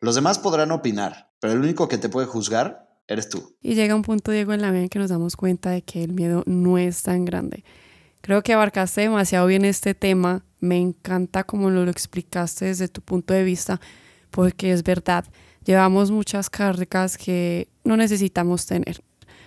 Los 0.00 0.14
demás 0.14 0.38
podrán 0.38 0.72
opinar, 0.72 1.30
pero 1.40 1.52
el 1.52 1.60
único 1.60 1.88
que 1.88 1.98
te 1.98 2.08
puede 2.08 2.26
juzgar 2.26 2.88
eres 3.06 3.28
tú. 3.28 3.56
Y 3.60 3.74
llega 3.74 3.94
un 3.94 4.02
punto, 4.02 4.32
Diego, 4.32 4.52
en 4.52 4.62
la 4.62 4.70
vida 4.70 4.82
en 4.82 4.88
que 4.88 4.98
nos 4.98 5.10
damos 5.10 5.36
cuenta 5.36 5.70
de 5.70 5.82
que 5.82 6.02
el 6.02 6.12
miedo 6.12 6.42
no 6.46 6.78
es 6.78 7.02
tan 7.02 7.24
grande. 7.24 7.64
Creo 8.20 8.42
que 8.42 8.54
abarcaste 8.54 9.02
demasiado 9.02 9.46
bien 9.46 9.64
este 9.64 9.94
tema. 9.94 10.44
Me 10.64 10.78
encanta 10.78 11.44
como 11.44 11.68
lo 11.68 11.88
explicaste 11.90 12.64
desde 12.64 12.88
tu 12.88 13.02
punto 13.02 13.34
de 13.34 13.44
vista, 13.44 13.80
porque 14.30 14.72
es 14.72 14.82
verdad. 14.82 15.24
Llevamos 15.64 16.10
muchas 16.10 16.48
cargas 16.48 17.18
que 17.18 17.68
no 17.84 17.96
necesitamos 17.96 18.66
tener. 18.66 19.02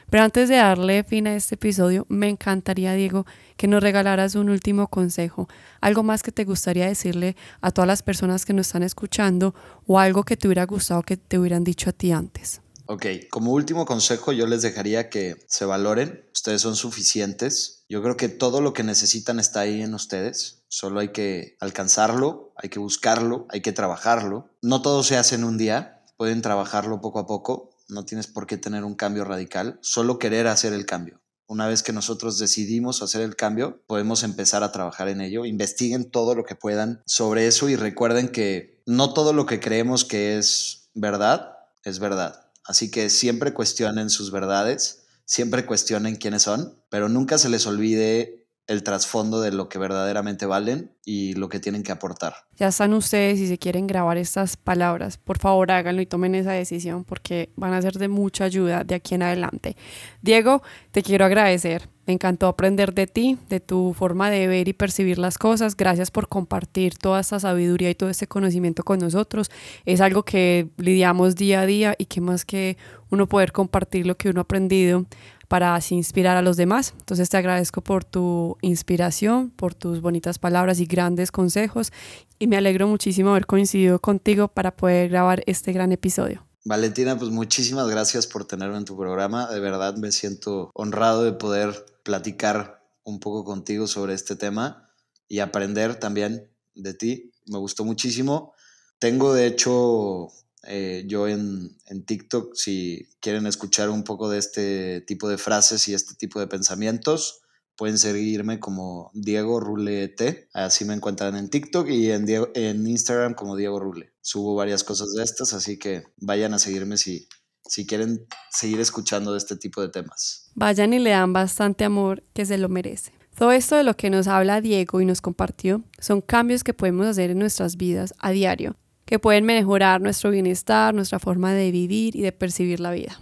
Pero 0.10 0.24
antes 0.24 0.48
de 0.48 0.56
darle 0.56 1.04
fin 1.04 1.28
a 1.28 1.36
este 1.36 1.56
episodio, 1.56 2.06
me 2.08 2.30
encantaría, 2.30 2.94
Diego, 2.94 3.26
que 3.58 3.68
nos 3.68 3.84
regalaras 3.84 4.36
un 4.36 4.50
último 4.50 4.88
consejo, 4.88 5.50
algo 5.82 6.02
más 6.02 6.24
que 6.24 6.32
te 6.32 6.46
gustaría 6.46 6.88
decirle 6.88 7.36
a 7.60 7.72
todas 7.72 7.88
las 7.88 8.04
personas 8.04 8.46
que 8.46 8.54
nos 8.54 8.68
están 8.68 8.84
escuchando 8.84 9.54
o 9.86 10.00
algo 10.00 10.24
que 10.24 10.38
te 10.38 10.48
hubiera 10.48 10.66
gustado 10.66 11.02
que 11.02 11.18
te 11.18 11.38
hubieran 11.38 11.64
dicho 11.64 11.90
a 11.90 11.94
ti 11.94 12.12
antes. 12.12 12.62
Ok, 12.86 13.06
como 13.30 13.52
último 13.52 13.86
consejo 13.86 14.32
yo 14.32 14.48
les 14.48 14.62
dejaría 14.62 15.10
que 15.10 15.36
se 15.48 15.66
valoren, 15.66 16.24
ustedes 16.32 16.62
son 16.62 16.78
suficientes, 16.78 17.84
yo 17.90 18.02
creo 18.02 18.16
que 18.16 18.30
todo 18.30 18.62
lo 18.62 18.72
que 18.72 18.84
necesitan 18.84 19.40
está 19.40 19.62
ahí 19.62 19.82
en 19.82 19.94
ustedes, 19.94 20.57
solo 20.68 21.00
hay 21.00 21.10
que 21.10 21.58
alcanzarlo, 21.60 22.54
hay 22.56 22.70
que 22.70 22.80
buscarlo, 22.80 23.46
hay 23.50 23.62
que 23.62 23.72
trabajarlo, 23.72 24.50
no 24.62 24.82
todo 24.82 25.04
se 25.04 25.18
hace 25.18 25.36
en 25.36 25.44
un 25.44 25.58
día, 25.58 26.04
pueden 26.18 26.42
trabajarlo 26.42 27.02
poco 27.02 27.20
a 27.20 27.28
poco, 27.28 27.70
no 27.88 28.06
tienes 28.06 28.28
por 28.28 28.48
qué 28.48 28.58
tener 28.58 28.84
un 28.84 28.96
cambio 28.96 29.24
radical, 29.24 29.80
solo 29.82 30.20
querer 30.20 30.48
hacer 30.48 30.74
el 30.74 30.86
cambio. 30.86 31.22
Una 31.50 31.68
vez 31.68 31.82
que 31.82 31.94
nosotros 31.94 32.38
decidimos 32.40 33.02
hacer 33.02 33.22
el 33.22 33.38
cambio, 33.38 33.82
podemos 33.88 34.24
empezar 34.24 34.64
a 34.64 34.74
trabajar 34.74 35.08
en 35.08 35.22
ello. 35.22 35.46
Investiguen 35.46 36.12
todo 36.12 36.36
lo 36.36 36.44
que 36.44 36.56
puedan 36.56 37.02
sobre 37.06 37.48
eso 37.48 37.70
y 37.70 37.78
recuerden 37.78 38.28
que 38.28 38.82
no 38.86 39.14
todo 39.14 39.32
lo 39.32 39.46
que 39.46 39.62
creemos 39.62 40.04
que 40.04 40.38
es 40.38 40.90
verdad 40.94 41.54
es 41.84 42.00
verdad. 42.00 42.48
Así 42.66 42.92
que 42.92 43.10
siempre 43.10 43.54
cuestionen 43.54 44.10
sus 44.10 44.32
verdades, 44.32 45.06
siempre 45.24 45.66
cuestionen 45.66 46.18
quiénes 46.18 46.44
son, 46.44 46.82
pero 46.90 47.08
nunca 47.08 47.38
se 47.38 47.48
les 47.48 47.66
olvide 47.66 48.47
el 48.68 48.84
trasfondo 48.84 49.40
de 49.42 49.52
lo 49.52 49.70
que 49.70 49.80
verdaderamente 49.80 50.46
valen 50.46 50.92
y 51.06 51.34
lo 51.34 51.48
que 51.48 51.60
tienen 51.60 51.84
que 51.84 51.94
aportar. 51.94 52.36
Ya 52.58 52.68
están 52.68 52.94
ustedes 52.94 53.40
si 53.40 53.48
se 53.48 53.58
quieren 53.58 53.88
grabar 53.88 54.18
estas 54.18 54.58
palabras, 54.58 55.18
por 55.18 55.40
favor 55.40 55.72
háganlo 55.72 56.02
y 56.02 56.06
tomen 56.06 56.36
esa 56.36 56.52
decisión 56.52 57.06
porque 57.06 57.50
van 57.56 57.74
a 57.74 57.82
ser 57.82 57.94
de 57.94 58.10
mucha 58.10 58.44
ayuda 58.44 58.84
de 58.84 58.96
aquí 58.96 59.16
en 59.16 59.24
adelante. 59.24 59.78
Diego, 60.22 60.62
te 60.92 61.02
quiero 61.02 61.26
agradecer. 61.26 61.90
Me 62.06 62.14
encantó 62.14 62.48
aprender 62.48 62.94
de 62.94 63.06
ti, 63.06 63.38
de 63.50 63.60
tu 63.60 63.94
forma 63.94 64.30
de 64.30 64.48
ver 64.48 64.70
y 64.70 64.74
percibir 64.74 65.18
las 65.18 65.38
cosas. 65.38 65.76
Gracias 65.76 66.10
por 66.10 66.30
compartir 66.30 66.98
toda 66.98 67.20
esta 67.20 67.38
sabiduría 67.38 67.90
y 67.90 67.96
todo 67.96 68.10
este 68.10 68.28
conocimiento 68.28 68.84
con 68.84 69.00
nosotros. 69.00 69.52
Es 69.86 70.00
algo 70.00 70.24
que 70.24 70.70
lidiamos 70.78 71.36
día 71.36 71.62
a 71.62 71.66
día 71.66 71.96
y 71.98 72.06
que 72.06 72.22
más 72.22 72.46
que 72.46 72.78
uno 73.10 73.28
poder 73.28 73.52
compartir 73.52 74.08
lo 74.08 74.16
que 74.16 74.30
uno 74.30 74.40
ha 74.40 74.44
aprendido, 74.44 75.06
para 75.48 75.76
así 75.76 75.96
inspirar 75.96 76.38
a 76.38 76.42
los 76.42 76.58
demás. 76.58 76.94
Entonces 77.00 77.30
te 77.30 77.38
agradezco 77.38 77.82
por 77.82 78.04
tu 78.04 78.58
inspiración, 78.62 79.50
por 79.52 79.74
tus 79.74 80.02
bonitas 80.02 80.40
palabras 80.40 80.80
y 80.80 80.86
grandes 80.86 81.32
consejos 81.32 81.92
y 82.40 82.48
me 82.48 82.58
alegro 82.58 82.88
muchísimo 82.88 83.32
haber 83.32 83.46
coincidido 83.46 84.00
contigo 84.00 84.48
para 84.48 84.76
poder 84.76 85.10
grabar 85.10 85.44
este 85.46 85.72
gran 85.72 85.92
episodio. 85.92 86.46
Valentina, 86.66 87.18
pues 87.18 87.32
muchísimas 87.32 87.88
gracias 87.88 88.28
por 88.28 88.46
tenerme 88.46 88.78
en 88.78 88.86
tu 88.86 88.98
programa. 88.98 89.50
De 89.50 89.60
verdad 89.60 89.96
me 89.96 90.12
siento 90.12 90.70
honrado 90.74 91.24
de 91.24 91.32
poder 91.32 91.86
platicar 92.04 92.84
un 93.04 93.20
poco 93.20 93.46
contigo 93.46 93.88
sobre 93.88 94.14
este 94.14 94.36
tema 94.36 94.90
y 95.30 95.40
aprender 95.40 95.96
también 95.96 96.52
de 96.76 96.94
ti. 96.94 97.32
Me 97.46 97.58
gustó 97.58 97.86
muchísimo. 97.86 98.54
Tengo 99.00 99.34
de 99.34 99.48
hecho 99.48 100.28
Eh, 100.64 101.04
yo 101.08 101.28
en, 101.28 101.78
en, 101.86 102.06
TikTok, 102.06 102.56
si 102.56 103.08
quieren 103.20 103.46
escuchar 103.48 103.90
un 103.90 104.04
poco 104.04 104.30
de 104.30 104.40
este 104.40 105.02
tipo 105.02 105.30
de 105.30 105.38
frases 105.38 105.88
y 105.88 105.94
este 105.94 106.16
tipo 106.16 106.40
de 106.40 106.48
pensamientos, 106.48 107.42
pueden 107.78 107.98
seguirme 107.98 108.60
como 108.60 109.12
Diego 109.14 109.60
Rule. 109.60 110.16
Así 110.54 110.84
me 110.84 110.96
encuentran 110.96 111.36
en 111.36 111.50
TikTok 111.50 111.88
y 111.90 112.12
en, 112.12 112.26
en 112.56 112.88
Instagram 112.88 113.36
como 113.36 113.56
Diego 113.56 113.80
Rule. 113.80 114.14
Subo 114.22 114.56
varias 114.56 114.84
cosas 114.84 115.14
de 115.14 115.24
estas, 115.24 115.54
así 115.54 115.78
que 115.78 116.04
vayan 116.18 116.54
a 116.54 116.60
seguirme 116.60 116.98
si, 116.98 117.28
si 117.66 117.86
quieren 117.86 118.26
seguir 118.50 118.80
escuchando 118.80 119.32
de 119.32 119.38
este 119.38 119.56
tipo 119.56 119.82
de 119.82 119.90
temas. 119.90 120.52
Vayan 120.56 120.94
y 120.94 121.00
le 121.00 121.12
dan 121.12 121.34
bastante 121.34 121.86
amor 121.86 122.24
que 122.34 122.46
se 122.46 122.58
lo 122.58 122.68
merece. 122.68 123.14
Todo 123.38 123.52
esto 123.52 123.76
de 123.76 123.84
lo 123.84 123.96
que 123.96 124.10
nos 124.10 124.28
habla 124.28 124.62
Diego 124.62 125.00
y 125.00 125.06
nos 125.06 125.22
compartió 125.22 125.84
son 126.00 126.22
cambios 126.22 126.64
que 126.64 126.74
podemos 126.74 127.06
hacer 127.06 127.30
en 127.30 127.38
nuestras 127.38 127.78
vidas 127.78 128.16
a 128.18 128.32
diario, 128.32 128.76
que 129.08 129.20
pueden 129.20 129.46
mejorar 129.46 130.02
nuestro 130.02 130.30
bienestar, 130.32 130.94
nuestra 130.94 131.18
forma 131.18 131.54
de 131.54 131.72
vivir 131.72 132.16
y 132.16 132.22
de 132.22 132.34
percibir 132.34 132.82
la 132.82 132.92
vida. 132.92 133.20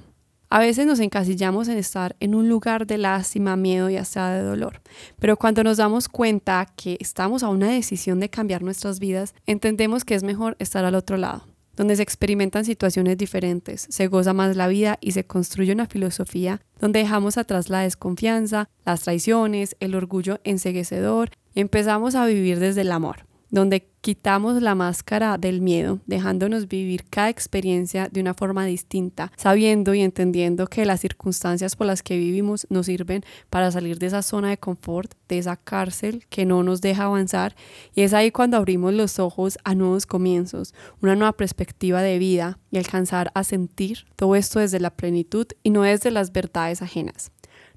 A 0.49 0.59
veces 0.59 0.87
nos 0.87 0.99
encasillamos 0.99 1.67
en 1.67 1.77
estar 1.77 2.15
en 2.19 2.33
un 2.33 2.49
lugar 2.49 2.87
de 2.87 2.97
lástima, 2.97 3.55
miedo 3.55 3.89
y 3.89 3.97
hasta 3.97 4.33
de 4.33 4.41
dolor, 4.41 4.81
pero 5.19 5.37
cuando 5.37 5.63
nos 5.63 5.77
damos 5.77 6.09
cuenta 6.09 6.65
que 6.75 6.97
estamos 6.99 7.43
a 7.43 7.49
una 7.49 7.69
decisión 7.69 8.19
de 8.19 8.29
cambiar 8.29 8.63
nuestras 8.63 8.99
vidas, 8.99 9.35
entendemos 9.45 10.05
que 10.05 10.15
es 10.15 10.23
mejor 10.23 10.55
estar 10.57 10.85
al 10.85 10.95
otro 10.95 11.17
lado, 11.17 11.45
donde 11.75 11.95
se 11.95 12.03
experimentan 12.03 12.65
situaciones 12.65 13.17
diferentes, 13.17 13.85
se 13.87 14.07
goza 14.07 14.33
más 14.33 14.55
la 14.55 14.67
vida 14.67 14.97
y 15.01 15.11
se 15.11 15.25
construye 15.25 15.71
una 15.71 15.85
filosofía 15.85 16.61
donde 16.79 16.99
dejamos 16.99 17.37
atrás 17.37 17.69
la 17.69 17.81
desconfianza, 17.81 18.69
las 18.85 19.01
traiciones, 19.01 19.75
el 19.79 19.93
orgullo 19.93 20.39
enseguecedor 20.43 21.29
y 21.53 21.59
empezamos 21.59 22.15
a 22.15 22.25
vivir 22.25 22.59
desde 22.59 22.81
el 22.81 22.91
amor 22.91 23.25
donde 23.55 23.87
quitamos 24.05 24.61
la 24.61 24.75
máscara 24.75 25.39
del 25.39 25.61
miedo, 25.61 25.99
dejándonos 26.05 26.67
vivir 26.67 27.05
cada 27.09 27.29
experiencia 27.29 28.07
de 28.07 28.21
una 28.21 28.35
forma 28.35 28.63
distinta, 28.63 29.31
sabiendo 29.35 29.95
y 29.95 30.01
entendiendo 30.01 30.67
que 30.67 30.85
las 30.85 30.99
circunstancias 30.99 31.75
por 31.75 31.87
las 31.87 32.03
que 32.03 32.15
vivimos 32.15 32.67
nos 32.69 32.85
sirven 32.85 33.23
para 33.49 33.71
salir 33.71 33.97
de 33.97 34.05
esa 34.05 34.21
zona 34.21 34.51
de 34.51 34.59
confort, 34.59 35.15
de 35.27 35.39
esa 35.39 35.55
cárcel 35.55 36.23
que 36.29 36.45
no 36.45 36.61
nos 36.61 36.81
deja 36.81 37.05
avanzar, 37.05 37.55
y 37.95 38.03
es 38.03 38.13
ahí 38.13 38.29
cuando 38.29 38.57
abrimos 38.57 38.93
los 38.93 39.17
ojos 39.17 39.57
a 39.63 39.73
nuevos 39.73 40.05
comienzos, 40.05 40.75
una 41.01 41.15
nueva 41.15 41.33
perspectiva 41.33 42.03
de 42.03 42.19
vida 42.19 42.59
y 42.69 42.77
alcanzar 42.77 43.31
a 43.33 43.43
sentir 43.43 44.05
todo 44.17 44.35
esto 44.35 44.59
desde 44.59 44.79
la 44.79 44.91
plenitud 44.91 45.47
y 45.63 45.71
no 45.71 45.81
desde 45.81 46.11
las 46.11 46.31
verdades 46.31 46.83
ajenas. 46.83 47.31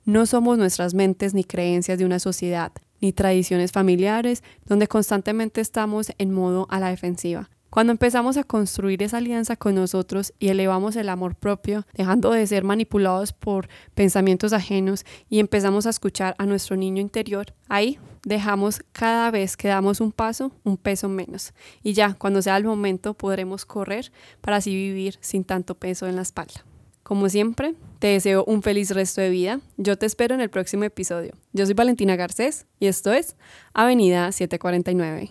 No 0.04 0.26
somos 0.26 0.58
nuestras 0.58 0.92
mentes 0.92 1.32
ni 1.32 1.44
creencias 1.44 1.98
de 1.98 2.04
una 2.04 2.18
sociedad, 2.18 2.72
ni 3.00 3.12
tradiciones 3.12 3.72
familiares, 3.72 4.42
donde 4.66 4.88
constantemente 4.88 5.60
estamos 5.60 6.12
en 6.18 6.32
modo 6.32 6.66
a 6.70 6.80
la 6.80 6.88
defensiva. 6.88 7.48
Cuando 7.70 7.92
empezamos 7.92 8.38
a 8.38 8.44
construir 8.44 9.02
esa 9.02 9.18
alianza 9.18 9.54
con 9.54 9.74
nosotros 9.74 10.32
y 10.38 10.48
elevamos 10.48 10.96
el 10.96 11.10
amor 11.10 11.34
propio, 11.34 11.84
dejando 11.92 12.30
de 12.30 12.46
ser 12.46 12.64
manipulados 12.64 13.34
por 13.34 13.68
pensamientos 13.94 14.54
ajenos 14.54 15.04
y 15.28 15.38
empezamos 15.38 15.86
a 15.86 15.90
escuchar 15.90 16.34
a 16.38 16.46
nuestro 16.46 16.76
niño 16.76 17.02
interior, 17.02 17.52
ahí 17.68 17.98
dejamos 18.24 18.80
cada 18.92 19.30
vez 19.30 19.56
que 19.56 19.68
damos 19.68 20.00
un 20.00 20.12
paso 20.12 20.50
un 20.64 20.78
peso 20.78 21.10
menos. 21.10 21.52
Y 21.82 21.92
ya, 21.92 22.14
cuando 22.14 22.40
sea 22.40 22.56
el 22.56 22.64
momento, 22.64 23.12
podremos 23.12 23.66
correr 23.66 24.12
para 24.40 24.56
así 24.56 24.74
vivir 24.74 25.18
sin 25.20 25.44
tanto 25.44 25.74
peso 25.74 26.06
en 26.06 26.16
la 26.16 26.22
espalda. 26.22 26.64
Como 27.02 27.28
siempre, 27.28 27.74
te 27.98 28.08
deseo 28.08 28.44
un 28.44 28.62
feliz 28.62 28.90
resto 28.90 29.20
de 29.20 29.30
vida. 29.30 29.60
Yo 29.76 29.96
te 29.96 30.06
espero 30.06 30.34
en 30.34 30.40
el 30.40 30.50
próximo 30.50 30.84
episodio. 30.84 31.32
Yo 31.52 31.66
soy 31.66 31.74
Valentina 31.74 32.16
Garcés 32.16 32.66
y 32.78 32.86
esto 32.86 33.12
es 33.12 33.36
Avenida 33.74 34.30
749. 34.32 35.30